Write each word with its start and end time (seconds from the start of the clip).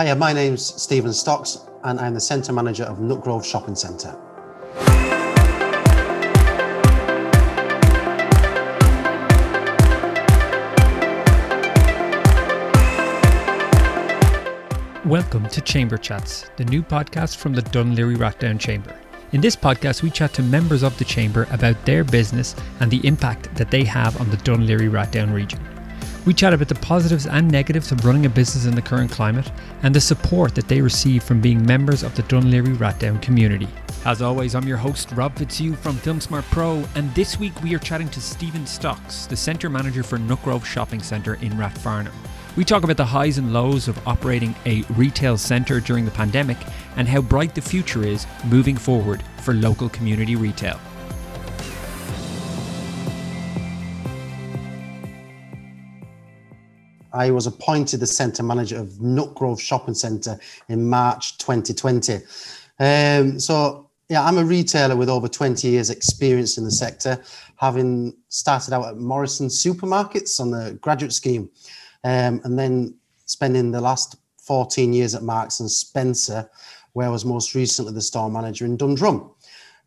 Hiya, 0.00 0.16
my 0.16 0.32
name's 0.32 0.64
Steven 0.82 1.12
Stocks, 1.12 1.66
and 1.84 2.00
I'm 2.00 2.14
the 2.14 2.20
Centre 2.20 2.54
Manager 2.54 2.84
of 2.84 2.96
Nutgrove 2.96 3.44
Shopping 3.44 3.74
Centre. 3.74 4.18
Welcome 15.04 15.46
to 15.50 15.60
Chamber 15.60 15.98
Chats, 15.98 16.50
the 16.56 16.64
new 16.64 16.82
podcast 16.82 17.36
from 17.36 17.52
the 17.52 17.60
Dun 17.60 17.94
Laoghaire 17.94 18.16
Rathdown 18.16 18.58
Chamber. 18.58 18.98
In 19.32 19.42
this 19.42 19.54
podcast, 19.54 20.02
we 20.02 20.08
chat 20.08 20.32
to 20.32 20.42
members 20.42 20.82
of 20.82 20.96
the 20.96 21.04
Chamber 21.04 21.46
about 21.50 21.84
their 21.84 22.02
business 22.02 22.56
and 22.80 22.90
the 22.90 23.06
impact 23.06 23.54
that 23.56 23.70
they 23.70 23.84
have 23.84 24.18
on 24.22 24.30
the 24.30 24.38
Dun 24.38 24.66
Laoghaire 24.66 24.90
Rathdown 24.90 25.34
region. 25.34 25.60
We 26.24 26.32
chat 26.32 26.54
about 26.54 26.68
the 26.68 26.76
positives 26.76 27.26
and 27.26 27.50
negatives 27.50 27.90
of 27.90 28.04
running 28.04 28.26
a 28.26 28.28
business 28.28 28.64
in 28.64 28.76
the 28.76 28.82
current 28.82 29.10
climate 29.10 29.50
and 29.82 29.92
the 29.92 30.00
support 30.00 30.54
that 30.54 30.68
they 30.68 30.80
receive 30.80 31.24
from 31.24 31.40
being 31.40 31.66
members 31.66 32.04
of 32.04 32.14
the 32.14 32.22
Dun 32.22 32.44
Laoghaire 32.44 32.76
Rathdown 32.76 33.20
community. 33.20 33.66
As 34.04 34.22
always, 34.22 34.54
I'm 34.54 34.68
your 34.68 34.76
host, 34.76 35.10
Rob 35.12 35.36
Fitzhugh 35.36 35.74
from 35.74 35.96
FilmSmart 35.96 36.44
Pro, 36.44 36.84
and 36.94 37.12
this 37.16 37.40
week 37.40 37.60
we 37.60 37.74
are 37.74 37.80
chatting 37.80 38.08
to 38.10 38.20
Steven 38.20 38.68
Stocks, 38.68 39.26
the 39.26 39.34
Centre 39.34 39.68
Manager 39.68 40.04
for 40.04 40.16
Nutgrove 40.16 40.64
Shopping 40.64 41.02
Centre 41.02 41.34
in 41.34 41.54
Rathfarnham. 41.54 42.12
We 42.54 42.64
talk 42.64 42.84
about 42.84 42.98
the 42.98 43.04
highs 43.04 43.38
and 43.38 43.52
lows 43.52 43.88
of 43.88 44.06
operating 44.06 44.54
a 44.64 44.82
retail 44.90 45.36
centre 45.36 45.80
during 45.80 46.04
the 46.04 46.12
pandemic 46.12 46.58
and 46.96 47.08
how 47.08 47.20
bright 47.20 47.56
the 47.56 47.60
future 47.60 48.04
is 48.04 48.28
moving 48.44 48.76
forward 48.76 49.24
for 49.38 49.54
local 49.54 49.88
community 49.88 50.36
retail. 50.36 50.78
I 57.12 57.30
was 57.30 57.46
appointed 57.46 58.00
the 58.00 58.06
centre 58.06 58.42
manager 58.42 58.78
of 58.78 58.88
Nutgrove 59.00 59.60
Shopping 59.60 59.94
Centre 59.94 60.38
in 60.68 60.88
March 60.88 61.38
2020. 61.38 62.20
Um, 62.78 63.38
so, 63.38 63.90
yeah, 64.08 64.24
I'm 64.24 64.38
a 64.38 64.44
retailer 64.44 64.96
with 64.96 65.08
over 65.08 65.28
20 65.28 65.68
years' 65.68 65.90
experience 65.90 66.58
in 66.58 66.64
the 66.64 66.70
sector, 66.70 67.22
having 67.56 68.14
started 68.28 68.72
out 68.72 68.86
at 68.86 68.96
Morrison 68.96 69.48
Supermarkets 69.48 70.40
on 70.40 70.50
the 70.50 70.78
graduate 70.80 71.12
scheme, 71.12 71.50
um, 72.04 72.40
and 72.44 72.58
then 72.58 72.94
spending 73.26 73.70
the 73.70 73.80
last 73.80 74.16
14 74.38 74.92
years 74.92 75.14
at 75.14 75.22
Marks 75.22 75.60
and 75.60 75.70
Spencer, 75.70 76.50
where 76.92 77.06
I 77.06 77.10
was 77.10 77.24
most 77.24 77.54
recently 77.54 77.92
the 77.92 78.02
store 78.02 78.30
manager 78.30 78.64
in 78.64 78.76
Dundrum. 78.76 79.30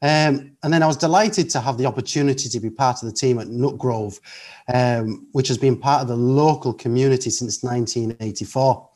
Um, 0.05 0.55
and 0.61 0.71
then 0.71 0.83
I 0.83 0.87
was 0.87 0.97
delighted 0.97 1.49
to 1.49 1.59
have 1.59 1.79
the 1.79 1.87
opportunity 1.87 2.47
to 2.47 2.59
be 2.59 2.69
part 2.69 3.01
of 3.01 3.09
the 3.09 3.15
team 3.15 3.39
at 3.39 3.47
Nutgrove, 3.47 4.19
um, 4.71 5.27
which 5.31 5.47
has 5.47 5.57
been 5.57 5.75
part 5.75 6.03
of 6.03 6.07
the 6.07 6.15
local 6.15 6.73
community 6.73 7.31
since 7.31 7.63
1984. 7.63 8.87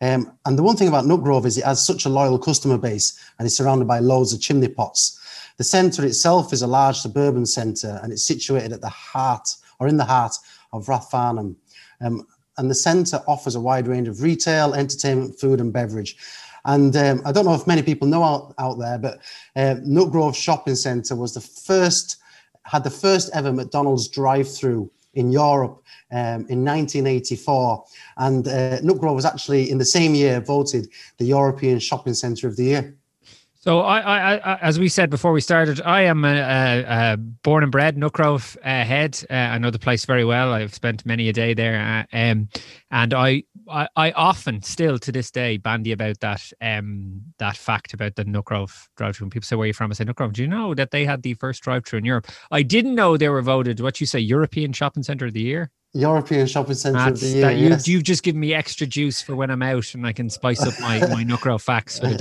Um, 0.00 0.32
and 0.46 0.56
the 0.56 0.62
one 0.62 0.74
thing 0.74 0.88
about 0.88 1.04
Nutgrove 1.04 1.44
is 1.44 1.58
it 1.58 1.66
has 1.66 1.86
such 1.86 2.06
a 2.06 2.08
loyal 2.08 2.38
customer 2.38 2.78
base 2.78 3.22
and 3.38 3.44
it's 3.44 3.54
surrounded 3.54 3.86
by 3.86 3.98
loads 3.98 4.32
of 4.32 4.40
chimney 4.40 4.68
pots. 4.68 5.20
The 5.58 5.64
centre 5.64 6.06
itself 6.06 6.54
is 6.54 6.62
a 6.62 6.66
large 6.66 6.96
suburban 6.96 7.44
centre 7.44 8.00
and 8.02 8.10
it's 8.10 8.26
situated 8.26 8.72
at 8.72 8.80
the 8.80 8.88
heart 8.88 9.50
or 9.78 9.88
in 9.88 9.98
the 9.98 10.06
heart 10.06 10.36
of 10.72 10.86
Rathfarnham. 10.86 11.54
Um, 12.00 12.26
and 12.56 12.70
the 12.70 12.74
centre 12.74 13.22
offers 13.28 13.56
a 13.56 13.60
wide 13.60 13.88
range 13.88 14.08
of 14.08 14.22
retail, 14.22 14.72
entertainment, 14.72 15.38
food, 15.38 15.60
and 15.60 15.70
beverage. 15.70 16.16
And 16.66 16.94
um, 16.96 17.22
I 17.24 17.32
don't 17.32 17.44
know 17.44 17.54
if 17.54 17.66
many 17.66 17.82
people 17.82 18.08
know 18.08 18.22
out, 18.22 18.54
out 18.58 18.78
there, 18.78 18.98
but 18.98 19.18
uh, 19.54 19.76
Nutgrove 19.86 20.34
Shopping 20.34 20.74
Centre 20.74 21.14
was 21.14 21.32
the 21.32 21.40
first, 21.40 22.18
had 22.64 22.84
the 22.84 22.90
first 22.90 23.30
ever 23.32 23.52
McDonald's 23.52 24.08
drive-through 24.08 24.90
in 25.14 25.30
Europe 25.30 25.82
um, 26.10 26.44
in 26.48 26.64
1984. 26.64 27.84
And 28.18 28.48
uh, 28.48 28.80
Nutgrove 28.80 29.14
was 29.14 29.24
actually 29.24 29.70
in 29.70 29.78
the 29.78 29.84
same 29.84 30.14
year 30.14 30.40
voted 30.40 30.88
the 31.18 31.24
European 31.24 31.78
Shopping 31.78 32.14
Centre 32.14 32.48
of 32.48 32.56
the 32.56 32.64
Year. 32.64 32.96
So, 33.66 33.80
I, 33.80 33.98
I, 33.98 34.34
I, 34.36 34.58
as 34.58 34.78
we 34.78 34.88
said 34.88 35.10
before 35.10 35.32
we 35.32 35.40
started, 35.40 35.80
I 35.82 36.02
am 36.02 36.24
a, 36.24 36.28
a, 36.28 36.84
a 36.86 37.16
born 37.16 37.64
and 37.64 37.72
bred 37.72 37.96
Nutgrove 37.96 38.56
uh, 38.58 38.84
head. 38.84 39.20
Uh, 39.28 39.34
I 39.34 39.58
know 39.58 39.70
the 39.70 39.78
place 39.80 40.04
very 40.04 40.24
well. 40.24 40.52
I've 40.52 40.72
spent 40.72 41.04
many 41.04 41.28
a 41.28 41.32
day 41.32 41.52
there, 41.52 42.06
uh, 42.12 42.16
um, 42.16 42.48
and 42.92 43.12
I, 43.12 43.42
I, 43.68 43.88
I, 43.96 44.12
often, 44.12 44.62
still 44.62 45.00
to 45.00 45.10
this 45.10 45.32
day, 45.32 45.56
bandy 45.56 45.90
about 45.90 46.20
that 46.20 46.52
um, 46.60 47.22
that 47.40 47.56
fact 47.56 47.92
about 47.92 48.14
the 48.14 48.24
Nutgrove 48.24 48.86
drive-through. 48.96 49.30
People 49.30 49.46
say, 49.46 49.56
"Where 49.56 49.64
are 49.64 49.66
you 49.66 49.72
from?" 49.72 49.90
I 49.90 49.94
say, 49.94 50.04
"Nutgrove." 50.04 50.34
Do 50.34 50.42
you 50.42 50.48
know 50.48 50.72
that 50.76 50.92
they 50.92 51.04
had 51.04 51.24
the 51.24 51.34
first 51.34 51.64
drive-through 51.64 51.98
in 51.98 52.04
Europe? 52.04 52.28
I 52.52 52.62
didn't 52.62 52.94
know 52.94 53.16
they 53.16 53.28
were 53.28 53.42
voted. 53.42 53.80
What 53.80 54.00
you 54.00 54.06
say, 54.06 54.20
European 54.20 54.74
Shopping 54.74 55.02
Centre 55.02 55.26
of 55.26 55.32
the 55.32 55.40
Year? 55.40 55.72
European 55.96 56.46
Shopping 56.46 56.74
Centre 56.74 56.98
of 56.98 57.20
the 57.20 57.26
Year. 57.26 57.50
You, 57.50 57.68
yes. 57.70 57.88
You've 57.88 58.02
just 58.02 58.22
given 58.22 58.40
me 58.40 58.52
extra 58.52 58.86
juice 58.86 59.22
for 59.22 59.34
when 59.34 59.50
I'm 59.50 59.62
out 59.62 59.94
and 59.94 60.06
I 60.06 60.12
can 60.12 60.28
spice 60.28 60.60
up 60.60 60.74
my, 60.80 61.00
my 61.08 61.24
Nutgrove 61.28 61.62
facts. 61.62 61.98
But 62.00 62.18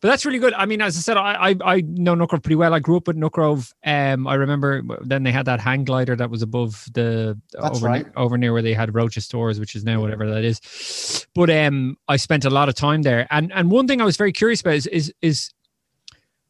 that's 0.00 0.26
really 0.26 0.38
good. 0.38 0.52
I 0.54 0.66
mean, 0.66 0.80
as 0.80 0.96
I 0.96 1.00
said, 1.00 1.16
I, 1.16 1.50
I, 1.50 1.56
I 1.64 1.80
know 1.82 2.14
Nutgrove 2.14 2.42
pretty 2.42 2.56
well. 2.56 2.74
I 2.74 2.80
grew 2.80 2.96
up 2.96 3.06
with 3.06 3.16
Nutgrove. 3.16 3.72
Um, 3.84 4.26
I 4.26 4.34
remember 4.34 4.82
then 5.02 5.22
they 5.22 5.32
had 5.32 5.46
that 5.46 5.60
hang 5.60 5.84
glider 5.84 6.16
that 6.16 6.30
was 6.30 6.42
above 6.42 6.86
the 6.92 7.38
That's 7.52 7.78
over, 7.78 7.86
right. 7.86 8.04
near, 8.04 8.12
over 8.16 8.38
near 8.38 8.52
where 8.52 8.62
they 8.62 8.74
had 8.74 8.94
Roches 8.94 9.24
stores, 9.24 9.60
which 9.60 9.76
is 9.76 9.84
now 9.84 10.00
whatever 10.00 10.28
that 10.30 10.44
is. 10.44 11.26
But 11.34 11.50
um, 11.50 11.96
I 12.08 12.16
spent 12.16 12.44
a 12.44 12.50
lot 12.50 12.68
of 12.68 12.74
time 12.74 13.02
there. 13.02 13.26
And 13.30 13.52
and 13.52 13.70
one 13.70 13.86
thing 13.86 14.00
I 14.00 14.04
was 14.04 14.16
very 14.16 14.32
curious 14.32 14.60
about 14.60 14.74
is 14.74 14.86
is, 14.88 15.12
is 15.22 15.50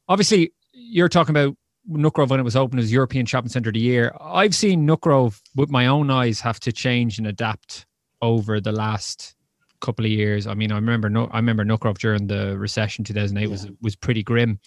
obviously 0.08 0.52
you're 0.72 1.08
talking 1.08 1.36
about 1.36 1.56
Nutgrove 1.88 2.30
when 2.30 2.40
it 2.40 2.44
was 2.44 2.56
open 2.56 2.78
as 2.78 2.92
European 2.92 3.26
Shopping 3.26 3.48
Centre 3.48 3.70
of 3.70 3.74
the 3.74 3.80
Year. 3.80 4.14
I've 4.20 4.54
seen 4.54 4.86
Nutgrove 4.86 5.40
with 5.56 5.70
my 5.70 5.86
own 5.86 6.10
eyes 6.10 6.40
have 6.40 6.60
to 6.60 6.72
change 6.72 7.18
and 7.18 7.26
adapt 7.26 7.86
over 8.20 8.60
the 8.60 8.72
last 8.72 9.34
couple 9.80 10.04
of 10.04 10.10
years. 10.10 10.46
I 10.46 10.54
mean, 10.54 10.72
I 10.72 10.76
remember 10.76 11.10
no, 11.10 11.26
I 11.26 11.36
remember 11.36 11.64
Nutgrove 11.64 11.98
during 11.98 12.28
the 12.28 12.56
recession 12.56 13.04
2008 13.04 13.50
was 13.50 13.68
was 13.82 13.96
pretty 13.96 14.22
grim, 14.22 14.60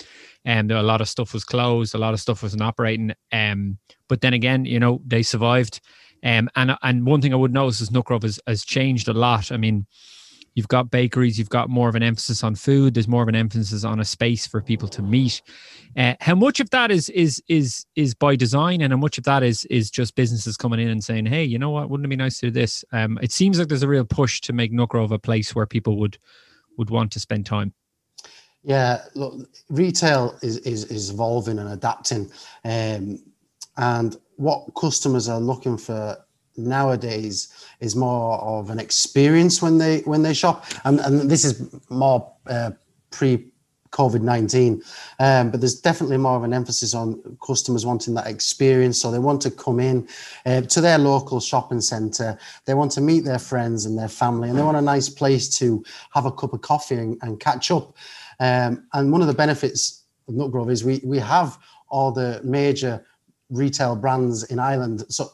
and 0.44 0.72
a 0.72 0.84
lot 0.84 1.02
of 1.02 1.10
stuff 1.10 1.34
was 1.34 1.44
closed, 1.44 1.96
a 1.96 1.98
lot 1.98 2.14
of 2.14 2.20
stuff 2.20 2.44
wasn't 2.44 2.62
operating. 2.62 3.14
Um, 3.32 3.80
but 4.08 4.22
then 4.22 4.34
again, 4.34 4.66
you 4.66 4.80
know, 4.80 5.02
they 5.06 5.24
survived. 5.24 5.82
Um, 6.24 6.50
and 6.56 6.76
and 6.84 7.06
one 7.06 7.22
thing 7.22 7.34
I 7.34 7.38
would 7.38 7.54
notice 7.54 7.82
is 7.82 7.90
Nutgrove 7.90 8.24
has, 8.24 8.40
has 8.46 8.64
changed 8.64 9.08
a 9.08 9.14
lot. 9.14 9.52
I 9.52 9.58
mean, 9.58 9.88
you've 10.56 10.68
got 10.68 10.90
bakeries, 10.90 11.38
you've 11.38 11.50
got 11.50 11.70
more 11.70 11.88
of 11.88 11.96
an 11.96 12.04
emphasis 12.04 12.44
on 12.44 12.56
food. 12.56 12.94
There's 12.94 13.08
more 13.08 13.22
of 13.22 13.30
an 13.30 13.36
emphasis 13.36 13.84
on 13.84 14.00
a 14.00 14.06
space 14.06 14.48
for 14.48 14.62
people 14.62 14.88
to 14.90 15.02
meet. 15.02 15.42
Uh, 15.96 16.16
how 16.20 16.36
much 16.36 16.60
of 16.60 16.70
that 16.72 16.92
is 16.92 17.10
is 17.10 17.44
is 17.48 17.86
is 17.96 18.16
by 18.16 18.36
design, 18.36 18.82
and 18.82 18.92
how 18.92 18.98
much 18.98 19.18
of 19.18 19.24
that 19.26 19.44
is 19.44 19.66
is 19.66 19.92
just 19.92 20.16
businesses 20.16 20.58
coming 20.58 20.80
in 20.80 20.90
and 20.90 21.04
saying, 21.04 21.26
"Hey, 21.26 21.44
you 21.44 21.60
know 21.60 21.70
what? 21.70 21.90
Wouldn't 21.90 22.06
it 22.06 22.10
be 22.10 22.16
nice 22.16 22.40
to 22.40 22.48
do 22.48 22.52
this?" 22.52 22.84
Um, 22.92 23.20
it 23.22 23.32
seems 23.32 23.60
like 23.60 23.68
there's 23.68 23.84
a 23.84 23.88
real 23.88 24.06
push 24.06 24.42
to 24.42 24.54
make 24.54 24.72
Nutgrove 24.72 25.12
a 25.12 25.20
place 25.20 25.54
where 25.54 25.66
people 25.66 25.98
would 26.00 26.18
would 26.78 26.90
want 26.90 27.12
to 27.12 27.20
spend 27.20 27.46
time. 27.46 27.74
Yeah, 28.64 29.04
look, 29.14 29.48
retail 29.70 30.40
is, 30.42 30.58
is, 30.60 30.86
is 30.86 31.12
evolving 31.12 31.60
and 31.60 31.70
adapting. 31.70 32.32
Um, 32.64 33.20
and 33.78 34.18
what 34.38 34.68
customers 34.76 35.30
are 35.30 35.40
looking 35.40 35.78
for 35.78 36.18
nowadays 36.58 37.54
is 37.80 37.96
more 37.96 38.38
of 38.40 38.70
an 38.70 38.80
experience 38.80 39.62
when 39.62 39.78
they 39.78 40.00
when 40.02 40.22
they 40.22 40.34
shop. 40.34 40.66
And, 40.84 41.00
and 41.00 41.30
this 41.30 41.46
is 41.46 41.74
more 41.90 42.32
uh, 42.48 42.72
pre 43.12 43.46
COVID 43.96 44.22
19. 44.22 44.84
Um, 45.20 45.52
but 45.52 45.62
there's 45.62 45.80
definitely 45.80 46.18
more 46.18 46.36
of 46.36 46.44
an 46.44 46.54
emphasis 46.54 46.94
on 46.94 47.38
customers 47.46 47.86
wanting 47.86 48.14
that 48.16 48.28
experience. 48.28 49.00
So 49.00 49.10
they 49.10 49.20
want 49.20 49.42
to 49.44 49.52
come 49.52 49.80
in 49.80 50.08
uh, 50.46 50.62
to 50.62 50.82
their 50.82 50.98
local 50.98 51.40
shopping 51.40 51.82
centre, 51.82 52.38
they 52.66 52.74
want 52.74 52.92
to 52.94 53.02
meet 53.02 53.24
their 53.24 53.40
friends 53.40 53.86
and 53.86 53.98
their 53.98 54.10
family, 54.10 54.50
and 54.50 54.58
they 54.58 54.64
want 54.64 54.78
a 54.78 54.82
nice 54.82 55.08
place 55.08 55.48
to 55.60 55.84
have 56.14 56.26
a 56.26 56.32
cup 56.32 56.54
of 56.54 56.62
coffee 56.62 56.96
and, 56.96 57.18
and 57.22 57.40
catch 57.40 57.72
up. 57.72 57.96
Um, 58.40 58.86
and 58.94 59.12
one 59.12 59.22
of 59.22 59.28
the 59.28 59.34
benefits 59.34 60.04
of 60.28 60.34
Nutgrove 60.34 60.72
is 60.72 60.84
we, 60.84 61.00
we 61.04 61.20
have 61.20 61.58
all 61.88 62.12
the 62.12 62.42
major 62.44 63.06
retail 63.50 63.96
brands 63.96 64.44
in 64.44 64.60
Ireland. 64.60 65.06
So 65.08 65.32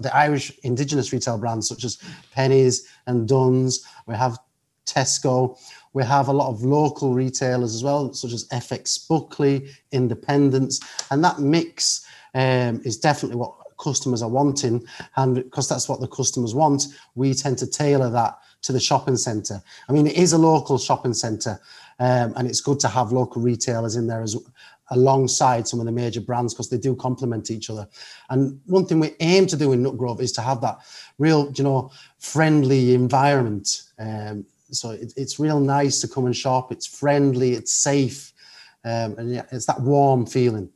the 0.00 0.14
Irish 0.14 0.52
indigenous 0.62 1.12
retail 1.12 1.38
brands 1.38 1.68
such 1.68 1.84
as 1.84 1.98
Penneys 2.34 2.82
and 3.06 3.28
Dunnes. 3.28 3.84
We 4.06 4.14
have 4.14 4.38
Tesco. 4.86 5.58
We 5.92 6.04
have 6.04 6.28
a 6.28 6.32
lot 6.32 6.48
of 6.48 6.62
local 6.62 7.14
retailers 7.14 7.74
as 7.74 7.84
well, 7.84 8.12
such 8.14 8.32
as 8.32 8.48
FX 8.48 9.08
Buckley, 9.08 9.68
Independence, 9.92 10.80
and 11.10 11.22
that 11.24 11.38
mix 11.38 12.06
um, 12.34 12.80
is 12.84 12.98
definitely 12.98 13.36
what 13.36 13.54
customers 13.82 14.22
are 14.22 14.30
wanting. 14.30 14.84
And 15.16 15.34
because 15.34 15.68
that's 15.68 15.88
what 15.88 16.00
the 16.00 16.08
customers 16.08 16.54
want, 16.54 16.86
we 17.14 17.34
tend 17.34 17.58
to 17.58 17.66
tailor 17.66 18.10
that 18.10 18.38
to 18.62 18.72
the 18.72 18.80
shopping 18.80 19.16
centre. 19.16 19.60
I 19.88 19.92
mean, 19.92 20.06
it 20.06 20.16
is 20.16 20.32
a 20.32 20.38
local 20.38 20.78
shopping 20.78 21.14
centre, 21.14 21.60
um, 21.98 22.32
and 22.36 22.48
it's 22.48 22.60
good 22.60 22.80
to 22.80 22.88
have 22.88 23.12
local 23.12 23.42
retailers 23.42 23.96
in 23.96 24.06
there 24.06 24.22
as 24.22 24.36
alongside 24.92 25.66
some 25.66 25.80
of 25.80 25.86
the 25.86 25.92
major 25.92 26.20
brands 26.20 26.54
because 26.54 26.70
they 26.70 26.78
do 26.78 26.94
complement 26.94 27.50
each 27.50 27.68
other. 27.70 27.86
And 28.30 28.60
one 28.66 28.86
thing 28.86 29.00
we 29.00 29.14
aim 29.20 29.46
to 29.48 29.56
do 29.56 29.72
in 29.72 29.82
Nutgrove 29.82 30.20
is 30.20 30.32
to 30.32 30.40
have 30.40 30.60
that 30.60 30.78
real, 31.18 31.52
you 31.54 31.64
know, 31.64 31.90
friendly 32.18 32.94
environment. 32.94 33.82
Um, 33.98 34.46
so 34.70 34.90
it, 34.90 35.12
it's 35.16 35.38
real 35.38 35.60
nice 35.60 36.00
to 36.00 36.08
come 36.08 36.26
and 36.26 36.36
shop. 36.36 36.72
It's 36.72 36.86
friendly, 36.86 37.52
it's 37.52 37.72
safe, 37.72 38.32
um, 38.84 39.16
and 39.18 39.32
yeah, 39.32 39.44
it's 39.50 39.66
that 39.66 39.80
warm 39.80 40.26
feeling. 40.26 40.70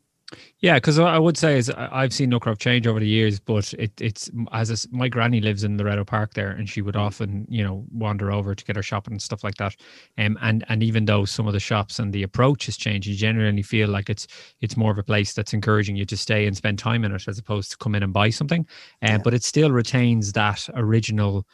Yeah, 0.59 0.75
because 0.75 0.99
I 0.99 1.19
would 1.19 1.37
say 1.37 1.57
is 1.57 1.71
I've 1.71 2.13
seen 2.13 2.31
Nutgrove 2.31 2.59
change 2.59 2.87
over 2.87 2.99
the 2.99 3.07
years, 3.07 3.39
but 3.39 3.73
it, 3.75 3.93
it's 4.01 4.29
as 4.53 4.85
a, 4.85 4.89
my 4.91 5.09
granny 5.09 5.41
lives 5.41 5.63
in 5.63 5.79
Loreto 5.79 6.05
Park 6.05 6.35
there, 6.35 6.51
and 6.51 6.69
she 6.69 6.83
would 6.83 6.97
mm. 6.97 7.01
often 7.01 7.47
you 7.49 7.63
know 7.63 7.85
wander 7.93 8.33
over 8.33 8.55
to 8.55 8.65
get 8.65 8.75
her 8.75 8.83
shopping 8.83 9.15
and 9.15 9.23
stuff 9.23 9.45
like 9.45 9.55
that. 9.57 9.77
Um, 10.19 10.37
and 10.43 10.65
and 10.69 10.83
even 10.83 11.05
though 11.05 11.25
some 11.27 11.47
of 11.47 11.53
the 11.53 11.61
shops 11.61 12.01
and 12.01 12.13
the 12.13 12.25
approach 12.25 12.67
has 12.67 12.77
changed, 12.77 13.07
you 13.07 13.15
generally 13.15 13.63
feel 13.63 13.89
like 13.89 14.11
it's 14.11 14.27
it's 14.61 14.77
more 14.77 14.91
of 14.91 14.99
a 14.99 15.05
place 15.05 15.33
that's 15.33 15.53
encouraging 15.53 15.95
you 15.95 16.05
to 16.07 16.17
stay 16.17 16.47
and 16.47 16.57
spend 16.57 16.79
time 16.79 17.05
in 17.05 17.13
it 17.13 17.29
as 17.29 17.39
opposed 17.39 17.71
to 17.71 17.77
come 17.77 17.95
in 17.95 18.03
and 18.03 18.13
buy 18.13 18.31
something. 18.31 18.67
Uh, 19.03 19.11
yeah. 19.11 19.19
But 19.19 19.35
it 19.35 19.45
still 19.45 19.71
retains 19.71 20.33
that 20.33 20.69
original 20.75 21.47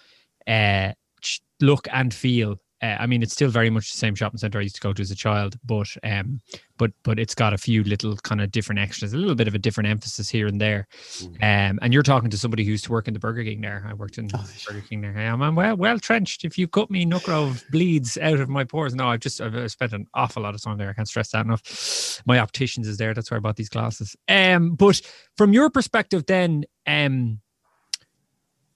uh, 0.46 0.92
look 1.60 1.86
and 1.92 2.14
feel 2.14 2.56
uh, 2.82 2.96
I 2.98 3.06
mean, 3.06 3.22
it's 3.22 3.32
still 3.32 3.50
very 3.50 3.70
much 3.70 3.92
the 3.92 3.98
same 3.98 4.14
shopping 4.14 4.38
center 4.38 4.58
I 4.58 4.62
used 4.62 4.74
to 4.74 4.80
go 4.80 4.92
to 4.92 5.00
as 5.00 5.10
a 5.10 5.16
child, 5.16 5.56
but 5.64 5.88
um, 6.02 6.40
but 6.78 6.90
but 7.04 7.18
it's 7.18 7.34
got 7.34 7.52
a 7.52 7.58
few 7.58 7.84
little 7.84 8.16
kind 8.16 8.40
of 8.40 8.50
different 8.50 8.80
extras, 8.80 9.12
a 9.12 9.16
little 9.16 9.36
bit 9.36 9.46
of 9.46 9.54
a 9.54 9.58
different 9.58 9.88
emphasis 9.88 10.28
here 10.28 10.48
and 10.48 10.60
there. 10.60 10.88
Mm. 11.18 11.26
Um, 11.70 11.78
and 11.80 11.92
you're 11.92 12.02
talking 12.02 12.30
to 12.30 12.38
somebody 12.38 12.64
who 12.64 12.72
used 12.72 12.84
to 12.86 12.92
work 12.92 13.06
in 13.06 13.14
the 13.14 13.20
Burger 13.20 13.44
King 13.44 13.60
there. 13.60 13.86
I 13.88 13.94
worked 13.94 14.18
in 14.18 14.28
oh, 14.34 14.44
Burger 14.66 14.84
King 14.88 15.02
there. 15.02 15.16
I'm 15.16 15.42
I'm 15.42 15.54
well 15.54 15.76
well 15.76 15.98
trenched. 15.98 16.44
If 16.44 16.58
you 16.58 16.66
cut 16.66 16.90
me, 16.90 17.06
Nutgrove 17.06 17.62
bleeds 17.70 18.18
out 18.18 18.40
of 18.40 18.48
my 18.48 18.64
pores. 18.64 18.94
No, 18.94 19.08
I've 19.08 19.20
just 19.20 19.40
I've 19.40 19.70
spent 19.70 19.92
an 19.92 20.08
awful 20.14 20.42
lot 20.42 20.54
of 20.54 20.62
time 20.62 20.78
there. 20.78 20.90
I 20.90 20.94
can't 20.94 21.08
stress 21.08 21.30
that 21.30 21.46
enough. 21.46 22.20
My 22.26 22.38
opticians 22.40 22.88
is 22.88 22.96
there. 22.96 23.14
That's 23.14 23.30
where 23.30 23.38
I 23.38 23.40
bought 23.40 23.56
these 23.56 23.68
glasses. 23.68 24.16
Um, 24.28 24.74
but 24.74 25.00
from 25.36 25.52
your 25.52 25.70
perspective, 25.70 26.26
then, 26.26 26.64
um 26.86 27.40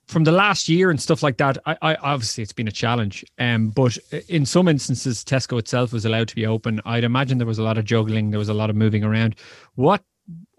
from 0.06 0.24
the 0.24 0.32
last 0.32 0.68
year 0.68 0.90
and 0.90 1.00
stuff 1.00 1.22
like 1.22 1.36
that, 1.38 1.58
I, 1.66 1.76
I 1.82 1.94
obviously 1.96 2.42
it's 2.42 2.52
been 2.52 2.68
a 2.68 2.72
challenge. 2.72 3.24
Um, 3.38 3.68
but 3.70 3.98
in 4.28 4.46
some 4.46 4.68
instances, 4.68 5.24
Tesco 5.24 5.58
itself 5.58 5.92
was 5.92 6.04
allowed 6.04 6.28
to 6.28 6.34
be 6.34 6.46
open. 6.46 6.80
I'd 6.84 7.04
imagine 7.04 7.38
there 7.38 7.46
was 7.46 7.58
a 7.58 7.64
lot 7.64 7.78
of 7.78 7.84
juggling, 7.84 8.30
there 8.30 8.38
was 8.38 8.48
a 8.48 8.54
lot 8.54 8.70
of 8.70 8.76
moving 8.76 9.02
around. 9.02 9.36
What 9.74 10.02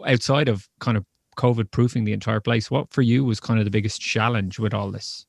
outside 0.05 0.49
of 0.49 0.67
kind 0.79 0.97
of 0.97 1.05
COVID 1.37 1.71
proofing 1.71 2.03
the 2.03 2.13
entire 2.13 2.39
place, 2.39 2.69
what 2.69 2.91
for 2.91 3.01
you 3.01 3.23
was 3.23 3.39
kind 3.39 3.59
of 3.59 3.65
the 3.65 3.71
biggest 3.71 4.01
challenge 4.01 4.59
with 4.59 4.73
all 4.73 4.91
this? 4.91 5.25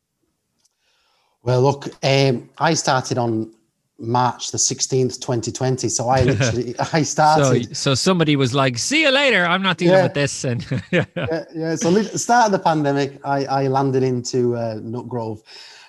Well, 1.43 1.63
look, 1.63 1.87
um, 2.05 2.51
I 2.59 2.75
started 2.75 3.19
on 3.19 3.55
March 3.99 4.53
the 4.53 4.59
16th, 4.59 5.21
2020. 5.21 5.89
So 5.89 6.09
I 6.09 6.23
literally, 6.25 6.75
I 6.93 7.03
started. 7.03 7.69
So, 7.69 7.73
so 7.73 7.95
somebody 7.95 8.37
was 8.37 8.55
like, 8.55 8.79
see 8.79 9.03
you 9.03 9.11
later. 9.11 9.45
I'm 9.45 9.63
not 9.63 9.79
dealing 9.79 9.97
yeah. 9.97 10.03
with 10.05 10.15
this. 10.15 10.45
And 10.45 10.65
yeah. 10.91 11.05
yeah, 11.17 11.45
yeah. 11.55 11.75
So 11.75 12.03
start 12.03 12.47
of 12.47 12.53
the 12.53 12.59
pandemic, 12.59 13.19
I, 13.25 13.45
I 13.45 13.67
landed 13.67 14.03
into 14.03 14.57
uh, 14.57 14.77
Nutgrove. 14.77 15.43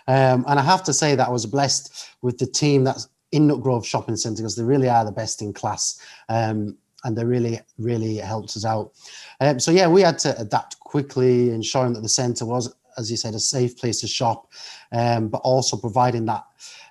Um, 0.08 0.44
and 0.48 0.60
I 0.60 0.64
have 0.64 0.84
to 0.86 0.94
say 0.94 1.16
that 1.16 1.28
I 1.28 1.32
was 1.32 1.46
blessed 1.46 2.10
with 2.22 2.40
the 2.40 2.48
team 2.48 2.84
that's 2.84 3.08
in 3.32 3.48
Nutgrove 3.48 3.86
Shopping 3.86 4.16
Centre 4.16 4.42
because 4.42 4.56
they 4.56 4.64
really 4.64 4.90
are 4.90 5.06
the 5.06 5.12
best 5.12 5.42
in 5.42 5.54
class. 5.54 6.02
Um, 6.30 6.78
and 7.04 7.18
they 7.18 7.24
really, 7.24 7.60
really 7.78 8.18
helped 8.18 8.58
us 8.58 8.66
out. 8.66 8.92
Um, 9.40 9.60
so 9.60 9.72
yeah, 9.72 9.88
we 9.88 10.02
had 10.02 10.20
to 10.20 10.40
adapt 10.40 10.80
quickly, 10.80 11.52
ensuring 11.52 11.94
that 11.94 12.02
the 12.02 12.10
centre 12.10 12.46
was, 12.46 12.74
as 12.98 13.10
you 13.10 13.18
said, 13.18 13.36
a 13.36 13.40
safe 13.40 13.78
place 13.78 14.02
to 14.02 14.08
shop, 14.08 14.52
um, 14.92 15.30
but 15.30 15.42
also 15.44 15.78
providing 15.78 16.26
that 16.26 16.44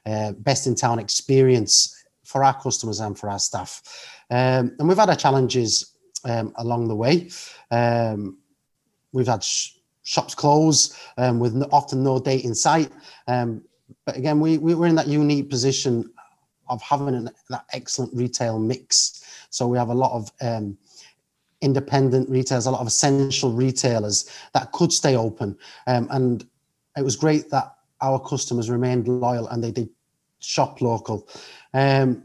uh, 0.08 0.32
best 0.32 0.66
in 0.66 0.74
town 0.74 0.98
experience 0.98 2.04
for 2.24 2.44
our 2.44 2.60
customers 2.60 3.00
and 3.00 3.18
for 3.18 3.28
our 3.28 3.38
staff. 3.38 3.82
Um, 4.30 4.74
and 4.78 4.88
we've 4.88 4.98
had 4.98 5.08
our 5.08 5.16
challenges 5.16 5.94
um, 6.24 6.52
along 6.56 6.88
the 6.88 6.96
way. 6.96 7.30
Um, 7.70 8.38
we've 9.12 9.26
had 9.26 9.42
sh- 9.42 9.72
shops 10.02 10.34
close 10.34 10.98
um, 11.16 11.38
with 11.38 11.62
often 11.72 12.02
no 12.02 12.18
date 12.18 12.44
in 12.44 12.54
sight. 12.54 12.90
Um, 13.26 13.62
but 14.04 14.16
again, 14.16 14.40
we, 14.40 14.58
we, 14.58 14.74
are 14.74 14.86
in 14.86 14.94
that 14.96 15.08
unique 15.08 15.48
position 15.48 16.12
of 16.68 16.82
having 16.82 17.14
an, 17.14 17.30
that 17.48 17.64
excellent 17.72 18.14
retail 18.14 18.58
mix. 18.58 19.24
So 19.50 19.66
we 19.66 19.78
have 19.78 19.88
a 19.88 19.94
lot 19.94 20.12
of 20.12 20.30
um, 20.42 20.76
independent 21.62 22.28
retailers, 22.28 22.66
a 22.66 22.70
lot 22.70 22.80
of 22.80 22.86
essential 22.86 23.52
retailers 23.52 24.30
that 24.52 24.70
could 24.72 24.92
stay 24.92 25.16
open. 25.16 25.56
and 25.86 26.46
it 26.96 27.02
was 27.02 27.16
great 27.16 27.48
that 27.50 27.74
our 28.00 28.20
customers 28.20 28.70
remained 28.70 29.08
loyal 29.08 29.48
and 29.48 29.62
they 29.62 29.70
did 29.70 29.88
shop 30.40 30.80
local. 30.80 31.28
Um, 31.74 32.24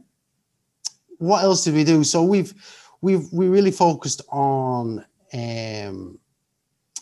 what 1.17 1.43
else 1.43 1.63
did 1.63 1.73
we 1.73 1.83
do? 1.83 2.03
So 2.03 2.23
we've 2.23 2.53
we've 3.01 3.31
we 3.31 3.47
really 3.47 3.71
focused 3.71 4.21
on 4.29 5.05
um, 5.33 6.19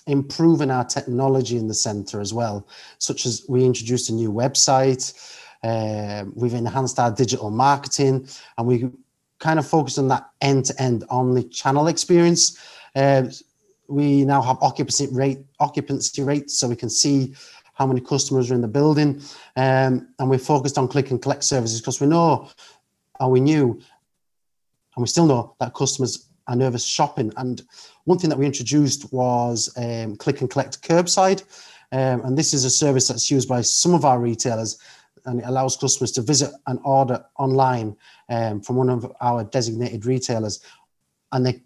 improving 0.08 0.72
our 0.72 0.86
technology 0.86 1.58
in 1.58 1.68
the 1.68 1.74
center 1.74 2.20
as 2.22 2.34
well, 2.34 2.68
such 2.98 3.26
as 3.26 3.46
we 3.48 3.66
introduced 3.66 4.10
a 4.10 4.14
new 4.14 4.32
website. 4.32 5.14
Uh, 5.64 6.26
we've 6.36 6.54
enhanced 6.54 7.00
our 7.00 7.12
digital 7.12 7.52
marketing, 7.52 8.28
and 8.58 8.68
we 8.68 8.90
kind 9.40 9.60
of 9.60 9.68
focused 9.68 10.00
on 10.00 10.08
that 10.08 10.30
end-to-end 10.42 11.04
omni-channel 11.10 11.88
experience. 11.88 12.58
Uh, 12.96 13.24
we 13.88 14.24
now 14.24 14.42
have 14.42 14.58
occupancy 14.62 15.08
rate 15.12 15.40
occupancy 15.60 16.24
rates, 16.24 16.58
so 16.58 16.68
we 16.68 16.76
can 16.76 16.90
see 16.90 17.34
how 17.82 17.88
many 17.88 18.00
customers 18.00 18.52
are 18.52 18.54
in 18.54 18.62
the 18.62 18.68
building. 18.68 19.20
Um, 19.56 20.14
and 20.20 20.30
we 20.30 20.38
focused 20.38 20.78
on 20.78 20.88
click 20.88 21.10
and 21.10 21.20
collect 21.20 21.44
services 21.44 21.82
because 21.82 22.00
we 22.00 22.06
know, 22.06 22.48
or 23.20 23.32
we 23.32 23.40
knew, 23.40 23.72
and 24.96 25.02
we 25.02 25.08
still 25.08 25.26
know 25.26 25.56
that 25.60 25.74
customers 25.74 26.30
are 26.48 26.56
nervous 26.56 26.86
shopping. 26.86 27.34
And 27.38 27.60
one 28.04 28.20
thing 28.20 28.30
that 28.30 28.38
we 28.38 28.46
introduced 28.46 29.12
was 29.12 29.74
um, 29.78 30.16
click 30.16 30.42
and 30.42 30.50
collect 30.50 30.84
curbside. 30.84 31.42
Um, 31.92 32.22
and 32.24 32.38
this 32.38 32.54
is 32.54 32.66
a 32.66 32.70
service 32.70 33.08
that's 33.08 33.32
used 33.32 33.50
by 33.50 33.62
some 33.62 33.96
of 33.96 34.06
our 34.06 34.20
retailers 34.20 34.78
and 35.26 35.40
it 35.40 35.46
allows 35.48 35.76
customers 35.76 36.12
to 36.12 36.22
visit 36.22 36.52
and 36.68 36.80
order 36.84 37.26
online 37.40 37.96
um, 38.30 38.62
from 38.62 38.76
one 38.76 38.90
of 38.90 39.12
our 39.22 39.44
designated 39.44 40.06
retailers 40.06 40.64
and 41.32 41.46
they 41.46 41.62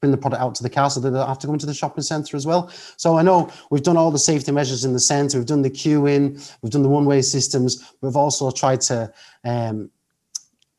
bring 0.00 0.12
the 0.12 0.18
product 0.18 0.42
out 0.42 0.54
to 0.54 0.62
the 0.62 0.70
car 0.70 0.90
so 0.90 1.00
they 1.00 1.10
don't 1.10 1.26
have 1.26 1.38
to 1.38 1.46
go 1.46 1.52
into 1.52 1.66
the 1.66 1.74
shopping 1.74 2.02
centre 2.02 2.36
as 2.36 2.46
well. 2.46 2.70
So 2.96 3.16
I 3.16 3.22
know 3.22 3.50
we've 3.70 3.82
done 3.82 3.96
all 3.96 4.10
the 4.10 4.18
safety 4.18 4.52
measures 4.52 4.84
in 4.84 4.92
the 4.92 5.00
centre, 5.00 5.38
we've 5.38 5.46
done 5.46 5.62
the 5.62 5.70
queuing, 5.70 6.34
we've 6.62 6.72
done 6.72 6.82
the 6.82 6.88
one-way 6.88 7.22
systems, 7.22 7.92
we've 8.02 8.16
also 8.16 8.50
tried 8.50 8.80
to 8.82 9.12
um, 9.44 9.90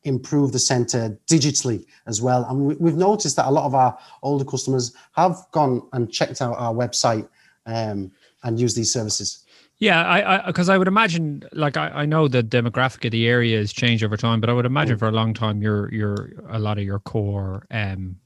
improve 0.04 0.52
the 0.52 0.58
centre 0.58 1.18
digitally 1.26 1.84
as 2.06 2.22
well. 2.22 2.44
And 2.48 2.78
we, 2.78 2.90
have 2.90 2.98
noticed 2.98 3.36
that 3.36 3.46
a 3.46 3.50
lot 3.50 3.64
of 3.64 3.74
our 3.74 3.98
older 4.22 4.44
customers 4.44 4.94
have 5.12 5.36
gone 5.52 5.82
and 5.92 6.10
checked 6.10 6.40
out 6.40 6.56
our 6.56 6.72
website 6.72 7.28
um, 7.66 8.12
and 8.44 8.60
used 8.60 8.76
these 8.76 8.92
services. 8.92 9.44
Yeah, 9.80 10.08
I 10.08 10.44
because 10.46 10.68
I, 10.68 10.74
I, 10.74 10.78
would 10.78 10.88
imagine, 10.88 11.44
like 11.52 11.76
I, 11.76 11.88
I 11.88 12.04
know 12.04 12.26
the 12.26 12.42
demographic 12.42 13.04
of 13.04 13.12
the 13.12 13.28
area 13.28 13.58
has 13.58 13.72
changed 13.72 14.02
over 14.02 14.16
time, 14.16 14.40
but 14.40 14.50
I 14.50 14.52
would 14.52 14.66
imagine 14.66 14.96
mm. 14.96 14.98
for 14.98 15.06
a 15.06 15.12
long 15.12 15.34
time, 15.34 15.62
your 15.62 15.92
your 15.94 16.32
a 16.48 16.58
lot 16.58 16.78
of 16.78 16.84
your 16.84 16.98
core 16.98 17.64
um, 17.70 18.16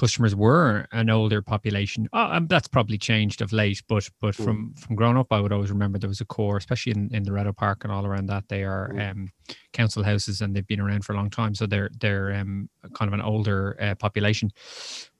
customers 0.00 0.34
were 0.34 0.86
an 0.92 1.10
older 1.10 1.42
population. 1.42 2.08
Oh, 2.14 2.40
that's 2.48 2.66
probably 2.66 2.96
changed 2.96 3.42
of 3.42 3.52
late, 3.52 3.82
but 3.86 4.08
but 4.20 4.34
mm. 4.34 4.44
from 4.44 4.74
from 4.74 4.96
growing 4.96 5.18
up, 5.18 5.30
I 5.30 5.40
would 5.40 5.52
always 5.52 5.70
remember 5.70 5.98
there 5.98 6.08
was 6.08 6.22
a 6.22 6.24
core, 6.24 6.56
especially 6.56 6.92
in 6.92 7.14
in 7.14 7.24
Loreto 7.24 7.52
Park 7.52 7.84
and 7.84 7.92
all 7.92 8.06
around 8.06 8.26
that. 8.26 8.48
They 8.48 8.64
are 8.64 8.90
mm. 8.94 9.10
um, 9.10 9.28
council 9.74 10.02
houses 10.02 10.40
and 10.40 10.56
they've 10.56 10.66
been 10.66 10.80
around 10.80 11.04
for 11.04 11.12
a 11.12 11.16
long 11.16 11.28
time, 11.28 11.54
so 11.54 11.66
they're 11.66 11.90
they're 12.00 12.32
um, 12.34 12.70
kind 12.94 13.08
of 13.08 13.12
an 13.12 13.20
older 13.20 13.76
uh, 13.80 13.94
population. 13.94 14.50